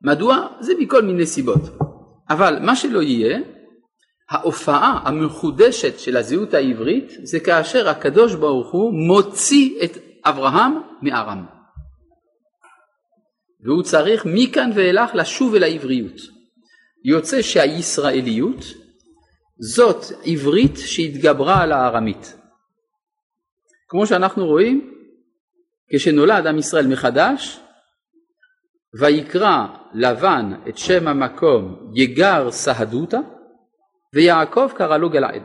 [0.02, 0.48] מדוע?
[0.60, 1.62] זה מכל מיני סיבות.
[2.30, 3.40] אבל מה שלא יהיה,
[4.30, 9.92] ההופעה המחודשת של הזהות העברית זה כאשר הקדוש ברוך הוא מוציא את
[10.26, 11.46] אברהם מארם.
[13.66, 16.18] והוא צריך מכאן ואילך לשוב אל העבריות.
[17.06, 18.66] יוצא שהישראליות
[19.60, 22.38] זאת עברית שהתגברה על הארמית.
[23.88, 24.95] כמו שאנחנו רואים,
[25.90, 27.60] כשנולד עם ישראל מחדש,
[29.00, 33.18] ויקרא לבן את שם המקום יגר סהדותא,
[34.14, 35.44] ויעקב קרא לו גלעד.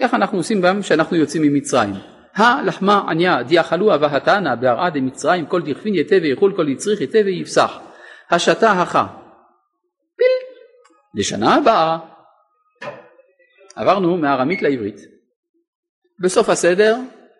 [0.00, 1.94] ככה אנחנו עושים גם כשאנחנו יוצאים ממצרים.
[2.34, 7.78] הלחמה עניה דיאכלו אבהתנא בהרעה דמצרים כל דכפין יתה ויכול כל יצריך יתה ויפסח.
[8.30, 9.06] השתה הכה.
[10.16, 10.56] פיל.
[11.14, 11.98] לשנה הבאה.
[13.76, 15.00] עברנו מארמית לעברית.
[16.20, 16.96] בסוף הסדר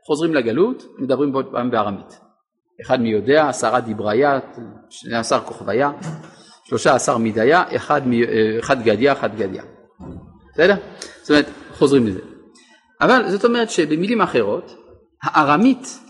[0.07, 2.21] חוזרים לגלות, מדברים עוד פעם בארמית.
[2.83, 4.39] אחד מי יודע, עשרה דיבריה,
[4.91, 5.91] שני עשר כוכביה,
[6.65, 9.63] שלושה עשר מידיה, אחד, אה, אחד גדיה, אחד גדיה.
[10.55, 10.75] בסדר?
[11.23, 12.21] זאת אומרת, חוזרים לזה.
[13.01, 14.77] אבל זאת אומרת שבמילים אחרות,
[15.23, 16.01] הארמית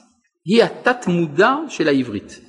[0.45, 2.41] היא התת מודע של העברית.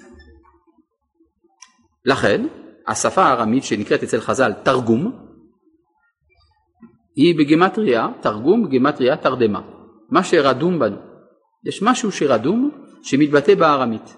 [2.05, 2.47] לכן,
[2.87, 5.27] השפה הארמית שנקראת אצל חז"ל תרגום,
[7.15, 9.61] היא בגימטריה, תרגום בגימטריה תרדמה,
[10.09, 11.06] מה שרדום בנו.
[11.67, 12.71] יש משהו שרדום
[13.03, 14.15] שמתבטא בארמית.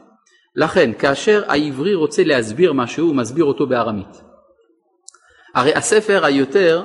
[0.56, 4.22] לכן, כאשר העברי רוצה להסביר משהו, הוא מסביר אותו בארמית.
[5.56, 6.84] הרי הספר היותר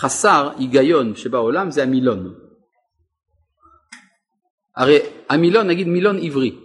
[0.00, 2.34] חסר היגיון שבעולם זה המילון.
[4.76, 4.98] הרי
[5.28, 6.56] המילון, נגיד מילון עברי,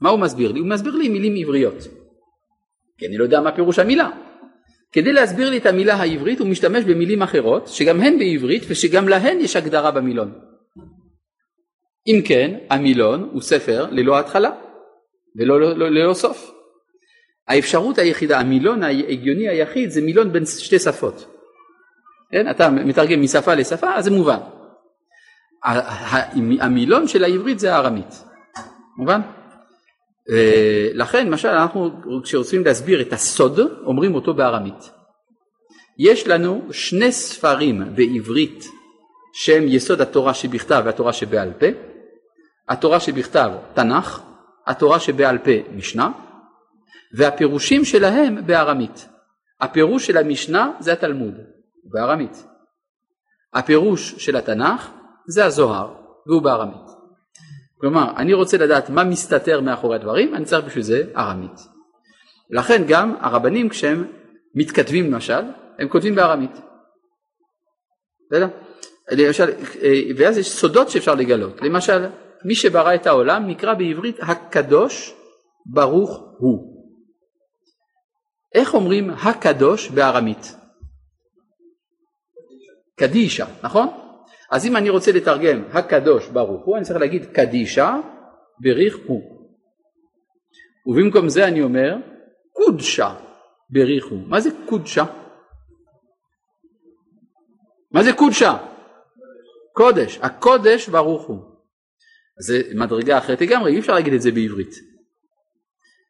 [0.00, 0.60] מה הוא מסביר לי?
[0.60, 1.74] הוא מסביר לי מילים עבריות,
[2.98, 4.10] כי אני לא יודע מה פירוש המילה.
[4.92, 9.40] כדי להסביר לי את המילה העברית הוא משתמש במילים אחרות שגם הן בעברית ושגם להן
[9.40, 10.32] יש הגדרה במילון.
[12.06, 14.50] אם כן, המילון הוא ספר ללא התחלה
[15.36, 16.50] וללא לא, לא, ללא סוף.
[17.48, 21.26] האפשרות היחידה, המילון ההגיוני היחיד זה מילון בין שתי שפות.
[22.30, 22.50] כן?
[22.50, 24.38] אתה מתרגם משפה לשפה, אז זה מובן.
[26.60, 28.24] המילון של העברית זה הארמית,
[28.98, 29.20] מובן?
[30.30, 31.90] אה, לכן למשל אנחנו
[32.22, 34.90] כשרוצים להסביר את הסוד אומרים אותו בארמית.
[35.98, 38.64] יש לנו שני ספרים בעברית
[39.32, 41.66] שהם יסוד התורה שבכתב והתורה שבעל פה,
[42.68, 44.22] התורה שבכתב תנ"ך,
[44.66, 46.10] התורה שבעל פה משנה,
[47.16, 49.08] והפירושים שלהם בארמית.
[49.60, 51.34] הפירוש של המשנה זה התלמוד,
[51.84, 52.44] בארמית.
[53.54, 54.90] הפירוש של התנ"ך
[55.26, 55.94] זה הזוהר,
[56.26, 56.94] והוא בארמית.
[57.80, 61.60] כלומר, אני רוצה לדעת מה מסתתר מאחורי הדברים, אני צריך בשביל זה ארמית.
[62.50, 64.04] לכן גם הרבנים כשהם
[64.54, 65.42] מתכתבים למשל,
[65.78, 66.60] הם כותבים בארמית.
[68.30, 68.48] בסדר?
[69.10, 69.50] למשל,
[69.82, 71.62] אה, ואז יש סודות שאפשר לגלות.
[71.62, 72.06] למשל,
[72.44, 75.14] מי שברא את העולם נקרא בעברית הקדוש
[75.66, 76.74] ברוך הוא.
[78.54, 80.56] איך אומרים הקדוש בארמית?
[82.96, 83.88] קדישה, נכון?
[84.50, 87.96] אז אם אני רוצה לתרגם הקדוש ברוך הוא, אני צריך להגיד קדישה
[88.60, 89.48] בריך הוא.
[90.86, 91.96] ובמקום זה אני אומר
[92.52, 93.14] קודשה
[93.70, 94.18] בריך הוא.
[94.26, 95.04] מה זה קודשה?
[97.90, 98.56] מה זה קודשה?
[99.72, 100.18] קודש.
[100.22, 101.53] הקודש ברוך הוא.
[102.38, 104.74] זה מדרגה אחרת לגמרי, אי אפשר להגיד את זה בעברית.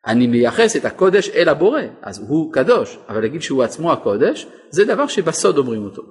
[0.07, 4.85] אני מייחס את הקודש אל הבורא, אז הוא קדוש, אבל להגיד שהוא עצמו הקודש, זה
[4.85, 6.03] דבר שבסוד אומרים אותו.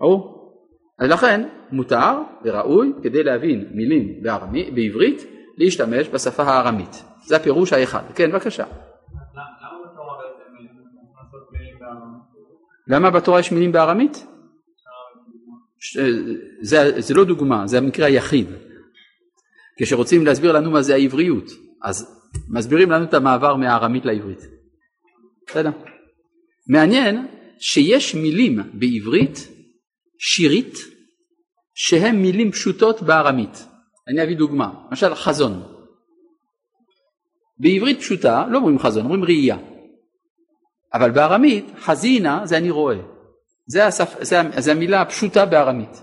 [0.00, 0.44] ברור?
[0.98, 5.22] אז לכן מותר וראוי כדי להבין מילים בארמי, בעברית
[5.58, 7.04] להשתמש בשפה הארמית.
[7.26, 8.02] זה הפירוש האחד.
[8.14, 8.64] כן, בבקשה.
[12.88, 14.26] למה בתורה יש מילים בארמית?
[16.62, 18.46] זה, זה לא דוגמה, זה המקרה היחיד.
[19.78, 21.44] כשרוצים להסביר לנו מה זה העבריות,
[21.82, 24.40] אז מסבירים לנו את המעבר מהארמית לעברית.
[25.46, 25.70] בסדר?
[26.68, 27.26] מעניין
[27.58, 29.48] שיש מילים בעברית
[30.18, 30.74] שירית
[31.74, 33.66] שהן מילים פשוטות בארמית.
[34.08, 35.62] אני אביא דוגמה, למשל חזון.
[37.58, 39.56] בעברית פשוטה לא אומרים חזון, אומרים ראייה.
[40.94, 42.96] אבל בארמית חזינה זה אני רואה.
[43.66, 44.22] זה, השפ...
[44.22, 46.02] זה, זה המילה הפשוטה בארמית.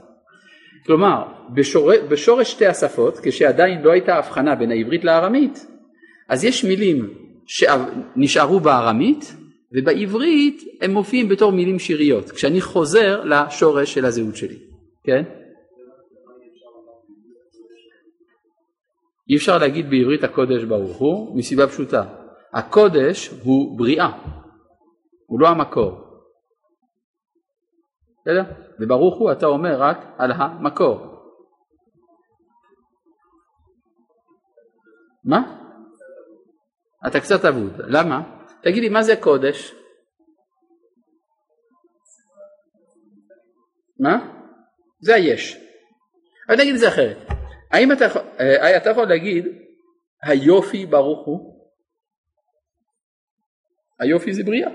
[0.85, 1.91] כלומר, בשור...
[2.09, 5.67] בשורש שתי השפות, כשעדיין לא הייתה הבחנה בין העברית לארמית,
[6.29, 7.13] אז יש מילים
[7.45, 9.35] שנשארו בארמית
[9.71, 14.57] ובעברית הם מופיעים בתור מילים שיריות, כשאני חוזר לשורש של הזהות שלי,
[15.03, 15.23] כן?
[19.29, 22.03] אי אפשר להגיד בעברית הקודש ברוך הוא מסיבה פשוטה,
[22.53, 24.11] הקודש הוא בריאה,
[25.25, 26.11] הוא לא המקור.
[28.21, 28.43] בסדר?
[28.81, 31.11] וברוך הוא אתה אומר רק על המקור.
[35.23, 35.57] מה?
[37.07, 38.21] אתה קצת אבוד, למה?
[38.63, 39.73] תגיד לי, מה זה קודש?
[43.99, 44.43] מה?
[44.99, 45.57] זה היש.
[46.47, 47.17] אבל נגיד את זה אחרת.
[47.71, 48.05] האם אתה,
[48.39, 49.45] אה, אתה יכול להגיד
[50.23, 51.69] היופי ברוך הוא?
[53.99, 54.69] היופי זה בריאה.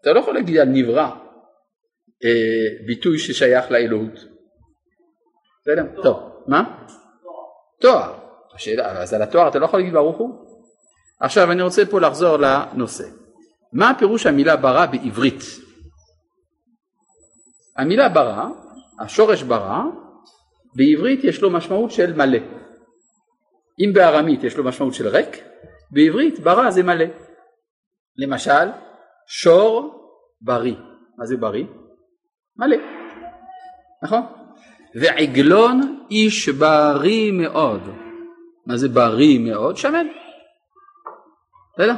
[0.00, 1.29] אתה לא יכול להגיד על נברא
[2.86, 4.14] ביטוי ששייך לאלוהות.
[5.62, 6.02] בסדר?
[6.02, 6.42] טוב.
[6.46, 6.84] מה?
[7.80, 8.14] תואר.
[8.54, 10.46] השאלה, אז על התואר אתה לא יכול להגיד ברוך הוא?
[11.20, 13.04] עכשיו אני רוצה פה לחזור לנושא.
[13.72, 15.42] מה פירוש המילה ברא בעברית?
[17.76, 18.44] המילה ברא,
[19.00, 19.82] השורש ברא,
[20.74, 22.38] בעברית יש לו משמעות של מלא.
[23.84, 25.44] אם בארמית יש לו משמעות של ריק,
[25.90, 27.04] בעברית ברא זה מלא.
[28.16, 28.68] למשל,
[29.26, 30.04] שור
[30.40, 30.76] בריא.
[31.18, 31.64] מה זה בריא?
[32.60, 32.76] מלא.
[34.02, 34.22] נכון?
[34.94, 37.80] ועגלון איש בריא מאוד.
[38.66, 39.76] מה זה בריא מאוד?
[39.76, 40.06] שמן.
[41.74, 41.94] בסדר?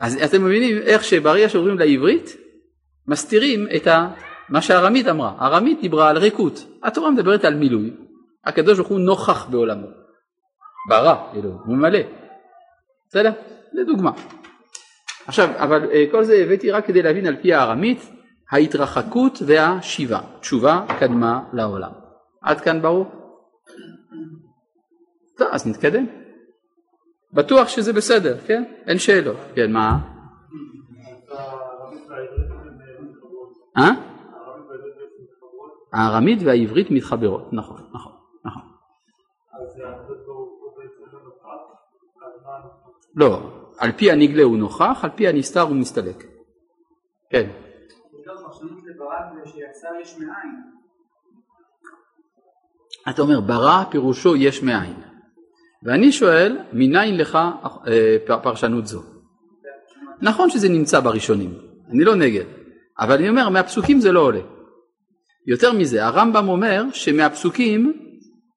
[0.00, 2.36] אז אתם מבינים איך שברגע שעוברים לעברית
[3.06, 4.08] מסתירים את ה...
[4.48, 5.32] מה שהארמית אמרה.
[5.38, 7.90] הארמית דיברה על ריקות, התורה מדברת על מילוי.
[8.44, 9.86] הקדוש ברוך הוא נוכח בעולמו.
[10.88, 11.98] ברא, אלוהים, הוא ממלא.
[13.08, 13.30] בסדר?
[13.72, 14.10] זה דוגמה.
[15.26, 18.10] עכשיו, אבל אה, כל זה הבאתי רק כדי להבין על פי הארמית
[18.50, 20.20] ההתרחקות והשיבה.
[20.40, 21.90] תשובה קדמה לעולם.
[22.42, 23.06] עד כאן ברור?
[25.36, 26.06] טוב, אז נתקדם.
[27.32, 28.64] בטוח שזה בסדר, כן?
[28.86, 29.36] אין שאלות.
[29.54, 29.98] כן, מה?
[33.76, 33.90] אה?
[35.92, 38.12] הארמית והעברית מתחברות, נכון, נכון,
[38.44, 38.62] נכון.
[43.16, 43.40] לא,
[43.78, 46.24] על פי הנגלה הוא נוכח, על פי הנסתר הוא מסתלק.
[47.30, 47.50] כן.
[53.10, 55.02] אתה אומר ברא פירושו יש מאין.
[55.82, 57.38] ואני שואל, מניין לך
[57.86, 59.02] אה, פרשנות זו?
[60.22, 61.58] נכון שזה נמצא בראשונים,
[61.90, 62.44] אני לא נגד,
[62.98, 64.40] אבל אני אומר, מהפסוקים זה לא עולה.
[65.46, 67.92] יותר מזה, הרמב"ם אומר שמהפסוקים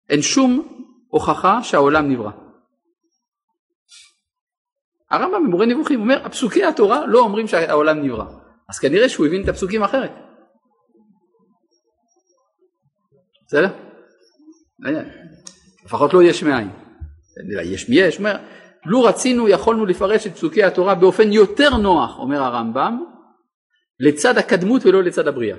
[0.10, 0.67] אין שום
[1.08, 2.32] הוכחה שהעולם נברא.
[5.12, 8.26] הרמב"ם במורה נבוכים אומר, הפסוקי התורה לא אומרים שהעולם נברא.
[8.69, 10.12] אז כנראה שהוא הבין את הפסוקים אחרת.
[13.47, 13.67] בסדר?
[15.86, 16.69] לפחות לא יש מאין.
[17.63, 18.36] יש מי יש, אומר,
[18.86, 23.03] לו רצינו יכולנו לפרש את פסוקי התורה באופן יותר נוח, אומר הרמב"ם,
[23.99, 25.58] לצד הקדמות ולא לצד הבריאה.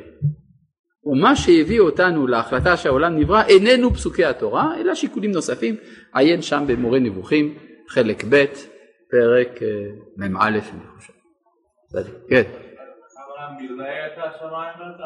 [1.05, 5.77] ומה שהביא אותנו להחלטה שהעולם נברא איננו פסוקי התורה, אלא שיקולים נוספים,
[6.15, 8.45] עיין שם במורה נבוכים, חלק ב',
[9.11, 10.61] פרק אה, מ"א אני
[10.97, 11.13] חושב.
[12.31, 12.43] כן.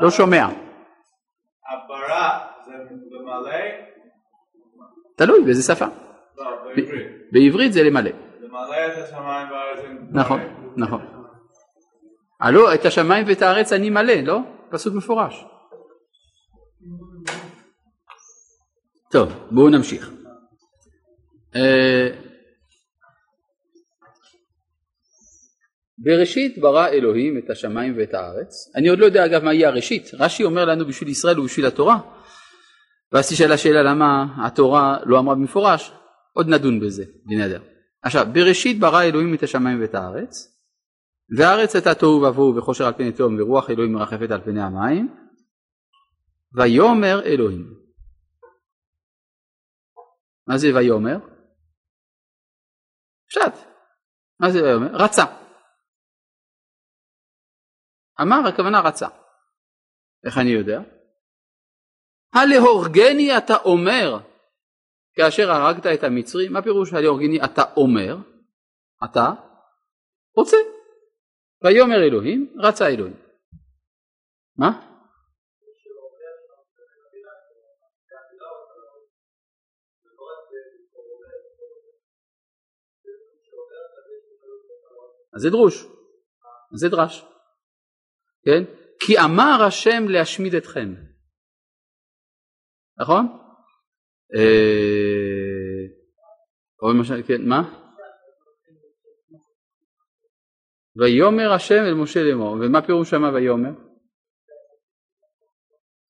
[0.01, 0.47] לא שומע.
[1.69, 2.38] הברא
[5.17, 5.87] תלוי באיזה שפה.
[6.39, 7.07] לא, בעברית.
[7.33, 8.11] בעברית זה למלא.
[8.41, 9.79] למלא את השמיים והארץ.
[10.11, 10.41] נכון,
[10.77, 11.01] נכון.
[12.41, 14.39] הלא, את השמיים ואת הארץ אני מלא, לא?
[14.71, 15.45] פסוק מפורש.
[19.11, 20.11] טוב, בואו נמשיך.
[21.57, 22.09] אה,
[25.99, 28.77] בראשית ברא אלוהים את השמיים ואת הארץ.
[28.77, 30.11] אני עוד לא יודע אגב מה יהיה הראשית.
[30.15, 32.18] רש"י אומר לנו בשביל ישראל ובשביל התורה.
[33.12, 35.92] ואז תשאל השאלה למה התורה לא אמרה במפורש,
[36.33, 37.62] עוד נדון בזה, בנדר.
[38.03, 40.59] עכשיו, בראשית ברא אלוהים את השמיים ואת הארץ,
[41.38, 45.14] והארץ הייתה תוהו ובוהו וחושר על פני תהום ורוח אלוהים מרחפת על פני המים,
[46.55, 47.75] ויאמר אלוהים.
[50.47, 51.18] מה זה ויאמר?
[53.29, 53.68] פשט.
[54.40, 54.97] מה זה ויאמר?
[55.05, 55.25] רצה.
[58.23, 59.09] אמר הכוונה רצה.
[60.27, 60.98] איך אני יודע?
[62.35, 64.19] הלהורגני אתה אומר
[65.14, 68.17] כאשר הרגת את המצרי, מה פירוש הלהורגני אתה אומר?
[69.05, 69.31] אתה
[70.37, 70.57] רוצה.
[71.64, 73.17] ויאמר אלוהים, רצה אלוהים.
[74.57, 74.88] מה?
[85.35, 85.85] אז זה דרוש,
[86.73, 87.25] אז זה דרש,
[88.45, 88.64] כן?
[89.01, 90.95] כי אמר השם להשמיד אתכם,
[93.01, 93.38] נכון?
[94.36, 94.88] אה,
[97.26, 97.74] כן, מה?
[100.96, 103.70] ויאמר השם אל משה לאמור, ומה פירוש שמה ויאמר?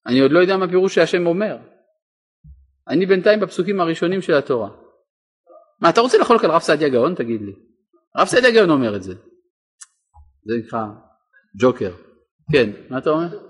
[0.06, 1.56] אני עוד לא יודע מה פירוש שהשם אומר.
[2.88, 4.70] אני בינתיים בפסוקים הראשונים של התורה.
[5.80, 7.14] מה, אתה רוצה לחלוק על רב סעדיה גאון?
[7.14, 7.52] תגיד לי.
[8.14, 9.14] הרב סעדיה גאון אומר את זה.
[10.44, 10.84] זה נקרא
[11.60, 11.94] ג'וקר.
[12.52, 13.47] כן, מה אתה אומר?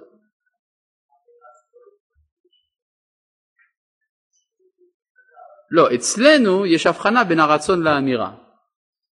[5.70, 8.36] לא, אצלנו יש הבחנה בין הרצון לאמירה.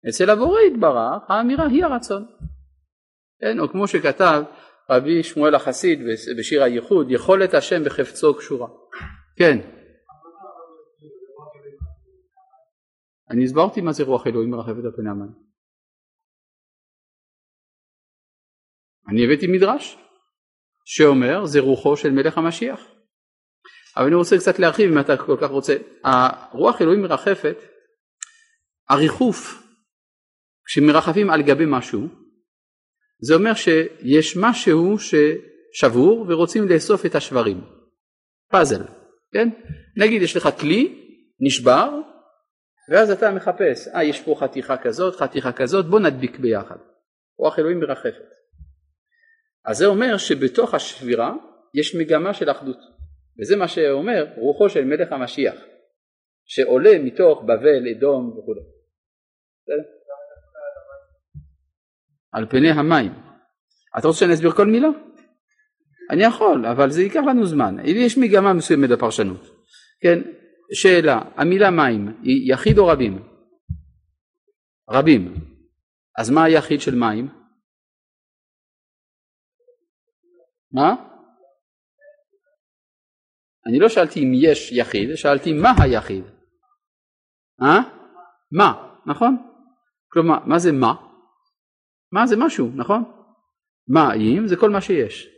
[0.09, 2.26] אצל הבורא יתברך, האמירה היא הרצון.
[3.40, 4.42] כן, או כמו שכתב
[4.90, 5.98] רבי שמואל החסיד
[6.38, 8.68] בשיר הייחוד, יכולת השם בחפצו קשורה.
[9.36, 9.59] כן.
[13.30, 15.51] אני הסברתי מה זה רוח אלוהים מרחפת על פני המים.
[19.09, 19.98] אני הבאתי מדרש
[20.84, 22.80] שאומר זה רוחו של מלך המשיח.
[23.97, 25.76] אבל אני רוצה קצת להרחיב אם אתה כל כך רוצה.
[26.05, 27.57] הרוח אלוהים מרחפת,
[28.88, 29.62] הריחוף,
[30.66, 32.09] כשמרחפים על גבי משהו,
[33.22, 37.61] זה אומר שיש משהו ששבור ורוצים לאסוף את השברים.
[38.51, 38.82] פאזל,
[39.32, 39.49] כן?
[39.97, 41.07] נגיד יש לך כלי,
[41.41, 41.91] נשבר,
[42.91, 46.76] ואז אתה מחפש, אה יש פה חתיכה כזאת, חתיכה כזאת, בוא נדביק ביחד.
[47.38, 48.30] רוח אלוהים מרחפת.
[49.64, 51.32] אז זה אומר שבתוך השבירה
[51.74, 52.78] יש מגמה של אחדות.
[53.39, 55.55] וזה מה שאומר רוחו של מלך המשיח,
[56.47, 58.55] שעולה מתוך בבל, אדום וכו'.
[62.33, 63.12] על פני המים.
[63.99, 64.89] אתה רוצה שאני אסביר כל מילה?
[66.11, 67.76] אני יכול, אבל זה ייקח לנו זמן.
[67.85, 69.41] יש מגמה מסוימת בפרשנות.
[70.03, 70.18] כן,
[70.72, 73.22] שאלה, המילה מים היא יחיד או רבים?
[74.91, 75.35] רבים.
[76.18, 77.28] אז מה היחיד של מים?
[80.72, 81.09] מה?
[83.70, 86.24] אני לא שאלתי אם יש יחיד, שאלתי מה היחיד.
[87.62, 87.80] אה?
[88.52, 89.36] מה, נכון?
[90.12, 90.94] כלומר, מה זה מה?
[92.12, 93.04] מה זה משהו, נכון?
[93.88, 95.28] מה אם זה כל מה שיש.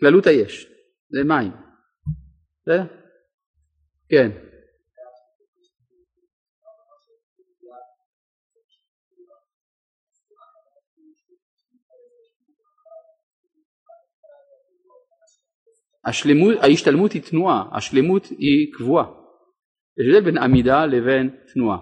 [0.00, 0.66] כללות היש.
[1.10, 1.52] זה מים.
[2.62, 2.84] בסדר?
[4.08, 4.30] כן.
[16.06, 19.06] השלמות, ההשתלמות היא תנועה, השלמות היא קבועה.
[20.00, 21.78] יש הבדל בין עמידה לבין תנועה.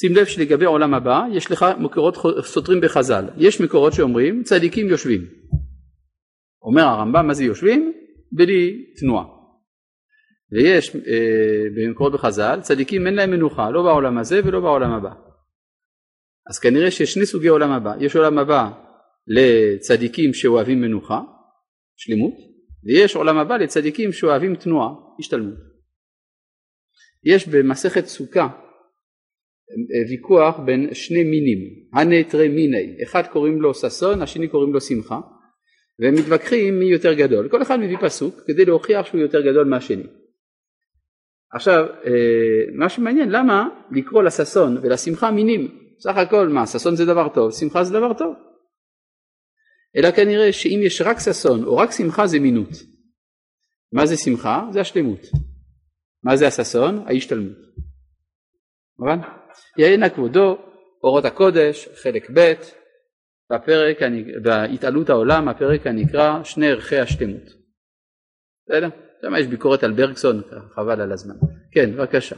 [0.00, 3.24] שים לב שלגבי עולם הבא יש לך מקורות סותרים בחז"ל.
[3.36, 5.20] יש מקורות שאומרים צדיקים יושבים.
[6.62, 7.92] אומר הרמב"ם מה זה יושבים?
[8.32, 9.24] בלי תנועה.
[10.52, 15.10] ויש אה, במקורות בחז"ל צדיקים אין להם מנוחה לא בעולם הזה ולא בעולם הבא.
[16.50, 17.92] אז כנראה שיש שני סוגי עולם הבא.
[18.00, 18.70] יש עולם הבא
[19.26, 21.20] לצדיקים שאוהבים מנוחה,
[21.96, 22.34] שלמות,
[22.84, 25.58] ויש עולם הבא לצדיקים שאוהבים תנועה, השתלמות.
[27.24, 28.48] יש במסכת סוכה
[30.10, 31.58] ויכוח בין שני מינים,
[31.94, 35.20] הנתרי מיני, אחד קוראים לו ששון, השני קוראים לו שמחה,
[35.98, 40.06] והם מתווכחים מי יותר גדול, כל אחד מביא פסוק כדי להוכיח שהוא יותר גדול מהשני.
[41.54, 45.78] עכשיו, אה, מה שמעניין, למה לקרוא לששון ולשמחה מינים?
[46.00, 48.34] סך הכל מה, ששון זה דבר טוב, שמחה זה דבר טוב.
[49.96, 52.70] אלא כנראה שאם יש רק ששון או רק שמחה זה מינות.
[53.92, 54.62] מה זה שמחה?
[54.72, 55.20] זה השלמות.
[56.24, 57.04] מה זה הששון?
[57.06, 57.56] ההשתלמות.
[58.98, 59.18] מובן?
[59.78, 60.58] יענה כבודו,
[61.04, 62.52] אורות הקודש, חלק ב',
[63.52, 63.98] בפרק,
[64.42, 67.42] בהתעלות העולם, הפרק הנקרא שני ערכי השלמות.
[68.68, 68.88] בסדר?
[69.22, 70.42] שם יש ביקורת על ברגסון,
[70.74, 71.34] חבל על הזמן.
[71.72, 72.36] כן, בבקשה.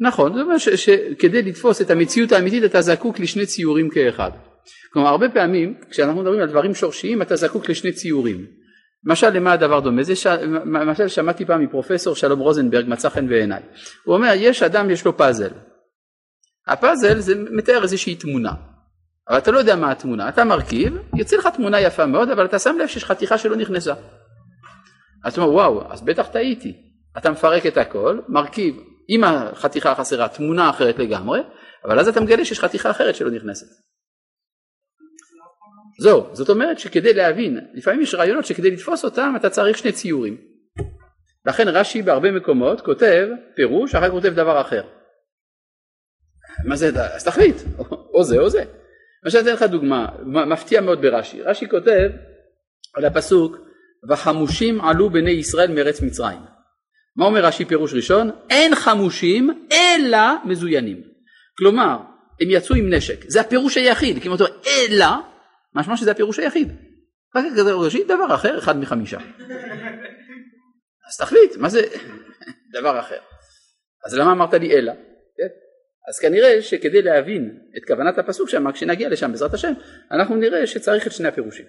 [0.00, 4.30] נכון, זאת אומרת שכדי לתפוס את המציאות האמיתית אתה זקוק לשני ציורים כאחד.
[4.92, 8.46] כלומר הרבה פעמים כשאנחנו מדברים על דברים שורשיים אתה זקוק לשני ציורים.
[9.06, 10.02] למשל למה הדבר דומה?
[10.02, 10.26] זה ש...
[10.26, 13.62] למשל שמעתי פעם מפרופסור שלום רוזנברג מצא חן בעיניי.
[14.04, 15.50] הוא אומר יש אדם יש לו פאזל.
[16.66, 18.52] הפאזל זה מתאר איזושהי תמונה.
[19.28, 20.28] אבל אתה לא יודע מה התמונה.
[20.28, 23.94] אתה מרכיב, יוצא לך תמונה יפה מאוד אבל אתה שם לב שיש חתיכה שלא נכנסה.
[25.24, 26.72] אז אתה אומר וואו אז בטח טעיתי.
[27.18, 28.76] אתה מפרק את הכל, מרכיב
[29.08, 31.40] עם החתיכה החסרה תמונה אחרת לגמרי,
[31.84, 33.66] אבל אז אתה מגלה שיש חתיכה אחרת שלא נכנסת.
[36.00, 40.36] זהו, זאת אומרת שכדי להבין, לפעמים יש רעיונות שכדי לתפוס אותם אתה צריך שני ציורים.
[41.46, 44.82] לכן רש"י בהרבה מקומות כותב פירוש, אחר כך כותב דבר אחר.
[46.64, 47.56] מה זה, אז תחליט,
[48.14, 48.64] או זה או זה.
[49.24, 52.10] למשל אתן לך דוגמה, מפתיע מאוד ברש"י, רש"י כותב
[52.94, 53.56] על הפסוק
[54.10, 56.55] וחמושים עלו בני ישראל מארץ מצרים.
[57.16, 58.30] מה אומר רש"י פירוש ראשון?
[58.50, 61.02] אין חמושים אלא מזוינים.
[61.58, 61.96] כלומר,
[62.40, 65.06] הם יצאו עם נשק, זה הפירוש היחיד, אומר אלא,
[65.74, 66.72] משמע שזה הפירוש היחיד.
[67.36, 69.18] רק כזה ראשית דבר אחר, אחד מחמישה.
[71.08, 71.80] אז תחליט, מה זה
[72.80, 73.18] דבר אחר?
[74.06, 74.92] אז למה אמרת לי אלא?
[75.36, 75.48] כן?
[76.08, 79.72] אז כנראה שכדי להבין את כוונת הפסוק שם, כשנגיע לשם בעזרת השם,
[80.10, 81.66] אנחנו נראה שצריך את שני הפירושים.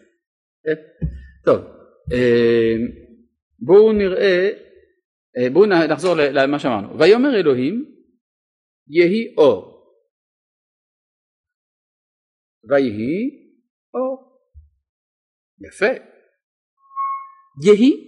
[0.66, 0.76] כן?
[1.46, 1.62] טוב,
[2.14, 2.76] אה,
[3.60, 4.67] בואו נראה אה,
[5.54, 7.00] בואו נחזור למה שאמרנו.
[7.00, 7.96] ויאמר אלוהים
[8.88, 9.78] יהי אור.
[12.70, 13.48] ויהי
[13.94, 14.40] אור.
[15.68, 15.94] יפה.
[17.66, 18.08] יהי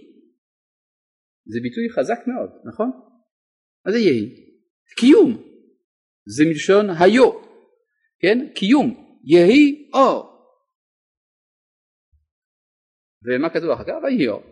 [1.46, 2.90] זה ביטוי חזק מאוד, נכון?
[3.86, 4.50] מה זה יהי?
[4.96, 5.50] קיום.
[6.26, 7.32] זה מלשון היו,
[8.20, 8.54] כן?
[8.54, 10.30] קיום, יהי אור.
[13.24, 13.92] ומה כתוב אחר כך?
[14.02, 14.49] ויהי אור.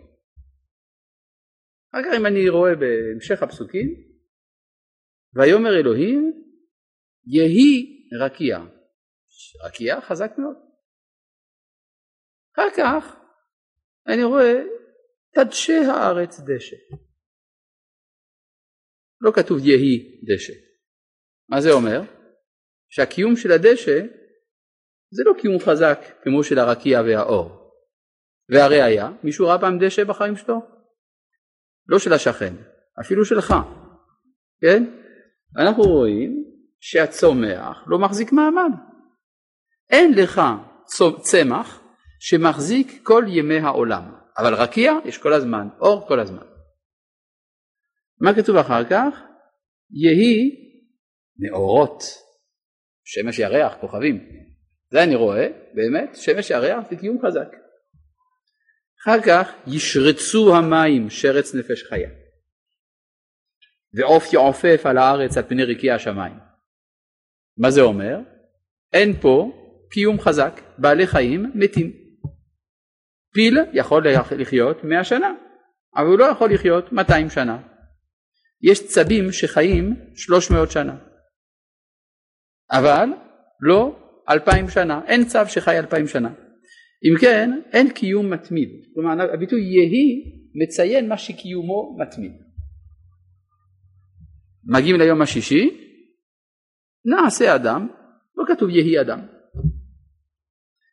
[1.91, 3.89] אחר כך אם אני רואה בהמשך הפסוקים,
[5.35, 6.43] ויאמר אלוהים
[7.27, 8.59] יהי רקיע.
[9.65, 10.57] רקיע חזק מאוד.
[12.55, 13.17] אחר כך
[14.07, 14.55] אני רואה
[15.35, 16.77] תדשה הארץ דשא.
[19.21, 20.53] לא כתוב יהי דשא.
[21.49, 22.01] מה זה אומר?
[22.89, 23.99] שהקיום של הדשא
[25.11, 27.73] זה לא קיום חזק כמו של הרקיע והאור.
[28.49, 30.78] והראיה, מישהו ראה פעם דשא בחיים שלו?
[31.89, 32.55] לא של השכן,
[33.01, 33.55] אפילו שלך,
[34.61, 34.85] כן?
[35.57, 36.45] אנחנו רואים
[36.81, 38.71] שהצומח לא מחזיק מעמד.
[39.91, 40.41] אין לך
[41.21, 41.83] צמח
[42.21, 46.47] שמחזיק כל ימי העולם, אבל רקיע יש כל הזמן, אור כל הזמן.
[48.21, 49.23] מה כתוב אחר כך?
[49.91, 50.51] יהי
[51.39, 52.03] מאורות,
[53.05, 54.29] שמש ירח, כוכבים.
[54.91, 57.68] זה אני רואה, באמת, שמש ירח זה קיום חזק.
[59.09, 62.09] אחר כך ישרצו המים שרץ נפש חיה.
[63.95, 66.39] ועוף יעופף על הארץ על פני רקיע השמיים.
[67.59, 68.19] מה זה אומר?
[68.93, 69.53] אין פה
[69.91, 71.93] קיום חזק, בעלי חיים מתים.
[73.35, 74.07] פיל יכול
[74.39, 75.33] לחיות מאה שנה,
[75.97, 77.59] אבל הוא לא יכול לחיות 200 שנה.
[78.63, 80.97] יש צבים שחיים 300 שנה,
[82.71, 83.09] אבל
[83.61, 83.97] לא
[84.31, 86.48] 2,000 שנה, אין צב שחי 2,000 שנה.
[87.05, 88.69] אם כן, אין קיום מתמיד.
[88.95, 92.33] כלומר, הביטוי יהי מציין מה שקיומו מתמיד.
[94.65, 95.89] מגיעים ליום השישי,
[97.05, 97.89] נעשה אדם,
[98.37, 99.21] לא כתוב יהי אדם.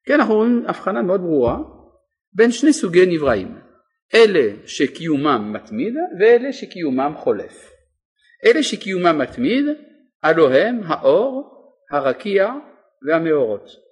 [0.05, 1.57] כן, אנחנו רואים הבחנה מאוד ברורה
[2.33, 3.55] בין שני סוגי נבראים,
[4.13, 7.71] אלה שקיומם מתמיד ואלה שקיומם חולף.
[8.45, 9.65] אלה שקיומם מתמיד,
[10.23, 11.51] הלא הם האור,
[11.91, 12.53] הרקיע
[13.07, 13.84] והמאורות.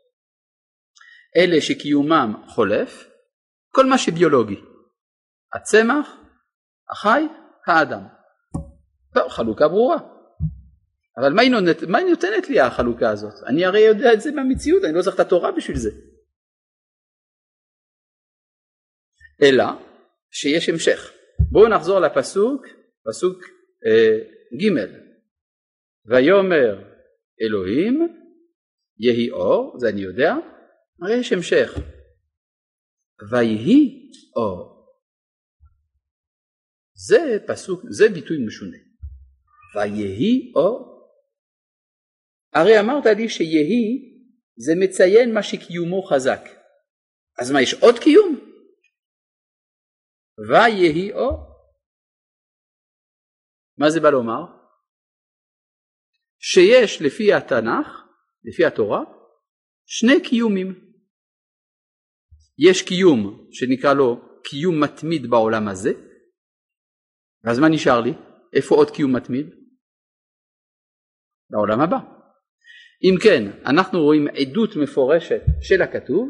[1.38, 3.10] אלה שקיומם חולף,
[3.70, 4.60] כל מה שביולוגי.
[5.54, 6.08] הצמח,
[6.90, 7.24] החי,
[7.68, 8.02] האדם.
[9.14, 9.98] טוב, חלוקה ברורה.
[11.18, 13.34] אבל מה היא, נותנת, מה היא נותנת לי החלוקה הזאת?
[13.48, 15.90] אני הרי יודע את זה במציאות, אני לא צריך את התורה בשביל זה.
[19.42, 19.64] אלא
[20.32, 21.12] שיש המשך.
[21.52, 22.66] בואו נחזור לפסוק,
[23.06, 23.44] פסוק
[23.86, 24.18] אה,
[24.62, 25.04] ג'
[26.06, 26.84] ויאמר
[27.42, 28.08] אלוהים
[29.00, 30.34] יהי אור, זה אני יודע,
[31.02, 31.70] הרי יש המשך.
[33.32, 34.74] ויהי אור.
[37.08, 37.18] זה
[37.48, 38.78] פסוק, זה ביטוי משונה.
[39.76, 40.94] ויהי אור.
[42.54, 44.14] הרי אמרת לי שיהי
[44.56, 46.42] זה מציין מה שקיומו חזק.
[47.40, 48.32] אז מה, יש עוד קיום?
[50.50, 51.54] ויהי אור.
[53.78, 54.42] מה זה בא לומר?
[56.40, 57.88] שיש לפי התנ"ך,
[58.44, 59.00] לפי התורה,
[59.86, 60.94] שני קיומים.
[62.58, 65.92] יש קיום שנקרא לו קיום מתמיד בעולם הזה,
[67.44, 68.12] ואז מה נשאר לי?
[68.54, 69.46] איפה עוד קיום מתמיד?
[71.50, 71.98] בעולם הבא.
[73.04, 76.30] אם כן, אנחנו רואים עדות מפורשת של הכתוב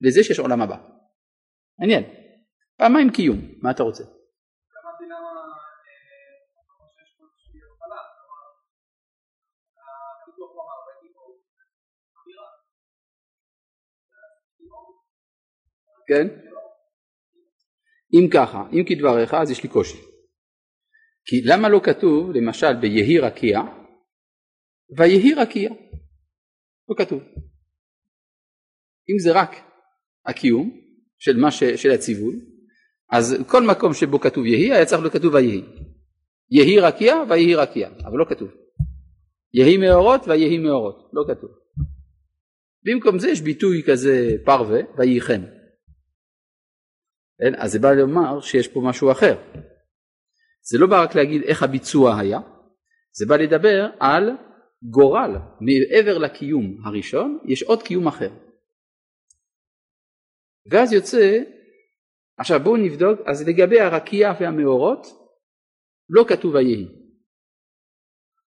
[0.00, 0.76] לזה שיש עולם הבא.
[1.78, 2.04] מעניין.
[2.78, 4.04] פעמיים קיום, מה אתה רוצה?
[16.10, 16.28] כן?
[18.14, 19.98] אם ככה, אם כדבריך אז יש לי קושי.
[21.24, 23.60] כי למה לא כתוב למשל ביהי רקיע
[24.96, 25.70] ויהי רקיע?
[26.88, 27.22] לא כתוב.
[29.10, 29.50] אם זה רק
[30.26, 30.80] הקיום
[31.18, 32.36] של, ש, של הציווי
[33.12, 35.62] אז כל מקום שבו כתוב יהי היה צריך להיות כתוב ויהי.
[36.50, 38.50] יהי רקיע ויהי רקיע אבל לא כתוב.
[39.54, 41.50] יהי מאורות ויהי מאורות לא כתוב.
[42.82, 45.59] במקום זה יש ביטוי כזה פרווה ויהיכם.
[47.40, 47.54] כן?
[47.56, 49.36] אז זה בא לומר שיש פה משהו אחר.
[50.62, 52.38] זה לא בא רק להגיד איך הביצוע היה,
[53.12, 54.30] זה בא לדבר על
[54.82, 55.30] גורל,
[55.60, 58.30] מעבר לקיום הראשון, יש עוד קיום אחר.
[60.70, 61.38] ואז יוצא,
[62.38, 65.06] עכשיו בואו נבדוק, אז לגבי הרקיע והמאורות,
[66.08, 66.86] לא כתוב ויהי.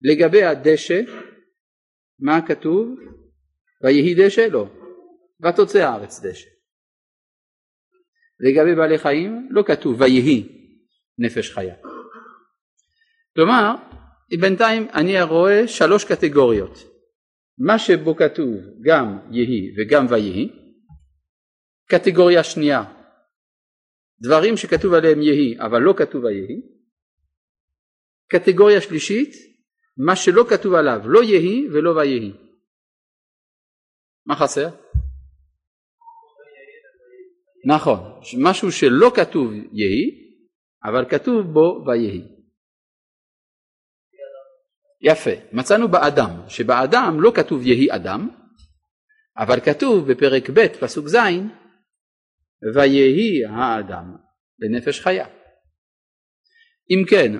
[0.01, 1.01] לגבי הדשא,
[2.19, 2.99] מה כתוב?
[3.83, 4.47] ויהי דשא?
[4.51, 4.67] לא.
[5.43, 6.52] ותוצא הארץ דשא.
[8.43, 10.47] לגבי בעלי חיים לא כתוב ויהי
[11.17, 11.75] נפש חיה.
[13.35, 13.75] כלומר,
[14.41, 16.77] בינתיים אני רואה שלוש קטגוריות.
[17.57, 20.49] מה שבו כתוב גם יהי וגם ויהי.
[21.89, 22.83] קטגוריה שנייה,
[24.21, 26.61] דברים שכתוב עליהם יהי אבל לא כתוב ויהי.
[28.31, 29.33] קטגוריה שלישית,
[29.97, 32.31] מה שלא כתוב עליו לא יהי ולא ויהי.
[34.25, 34.82] מה חסר?
[37.65, 40.23] נכון, משהו שלא כתוב יהי,
[40.85, 42.21] אבל כתוב בו ויהי.
[45.01, 48.29] יפה, מצאנו באדם, שבאדם לא כתוב יהי אדם,
[49.37, 51.17] אבל כתוב בפרק ב' פסוק ז'
[52.75, 54.15] ויהי האדם
[54.59, 55.27] לנפש חיה.
[56.89, 57.31] אם כן,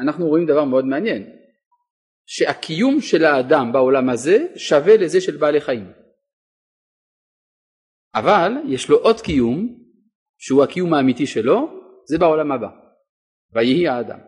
[0.00, 1.36] אנחנו רואים דבר מאוד מעניין,
[2.26, 5.92] שהקיום של האדם בעולם הזה שווה לזה של בעלי חיים.
[8.16, 9.78] אבל יש לו עוד קיום,
[10.38, 12.68] שהוא הקיום האמיתי שלו, זה בעולם הבא.
[13.54, 14.18] ויהי האדם.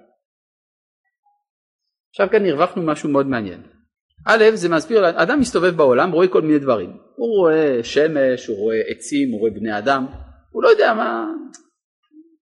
[2.10, 3.62] עכשיו כאן הרווחנו משהו מאוד מעניין.
[4.26, 6.90] א', זה מסביר, אדם מסתובב בעולם, רואה כל מיני דברים.
[6.90, 10.06] הוא רואה שמש, הוא רואה עצים, הוא רואה בני אדם,
[10.50, 11.26] הוא לא יודע מה,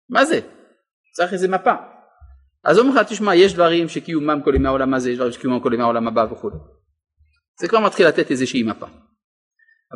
[0.10, 0.40] מה זה,
[1.16, 1.74] צריך איזה מפה.
[2.64, 5.74] אז אומרים לך, תשמע, יש דברים שקיומם כל ימי העולם הזה, יש דברים שקיומם כל
[5.74, 6.50] ימי העולם הבא וכו'.
[7.60, 8.88] זה כבר מתחיל לתת איזושהי מפה.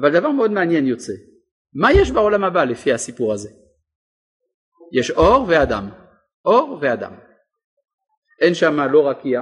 [0.01, 1.13] אבל דבר מאוד מעניין יוצא,
[1.73, 3.49] מה יש בעולם הבא לפי הסיפור הזה?
[4.93, 5.89] יש אור ואדם,
[6.45, 7.13] אור ואדם.
[8.41, 9.41] אין שם לא רקיע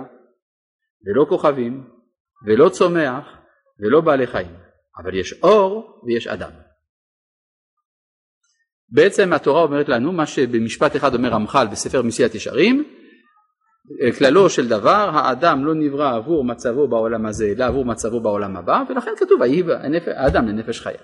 [1.06, 1.90] ולא כוכבים
[2.46, 3.26] ולא צומח
[3.80, 4.56] ולא בעלי חיים,
[4.98, 6.52] אבל יש אור ויש אדם.
[8.90, 12.95] בעצם התורה אומרת לנו מה שבמשפט אחד אומר רמח"ל בספר מסיעת ישרים
[14.18, 18.84] כללו של דבר האדם לא נברא עבור מצבו בעולם הזה אלא עבור מצבו בעולם הבא
[18.90, 19.42] ולכן כתוב
[20.08, 21.02] האדם לנפש חיה.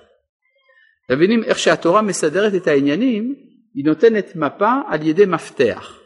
[1.06, 3.36] אתם מבינים איך שהתורה מסדרת את העניינים
[3.74, 6.00] היא נותנת מפה על ידי מפתח.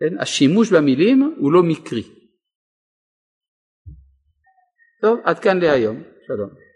[0.00, 0.18] כן?
[0.18, 2.02] השימוש במילים הוא לא מקרי.
[5.02, 6.67] טוב עד כאן להיום שלום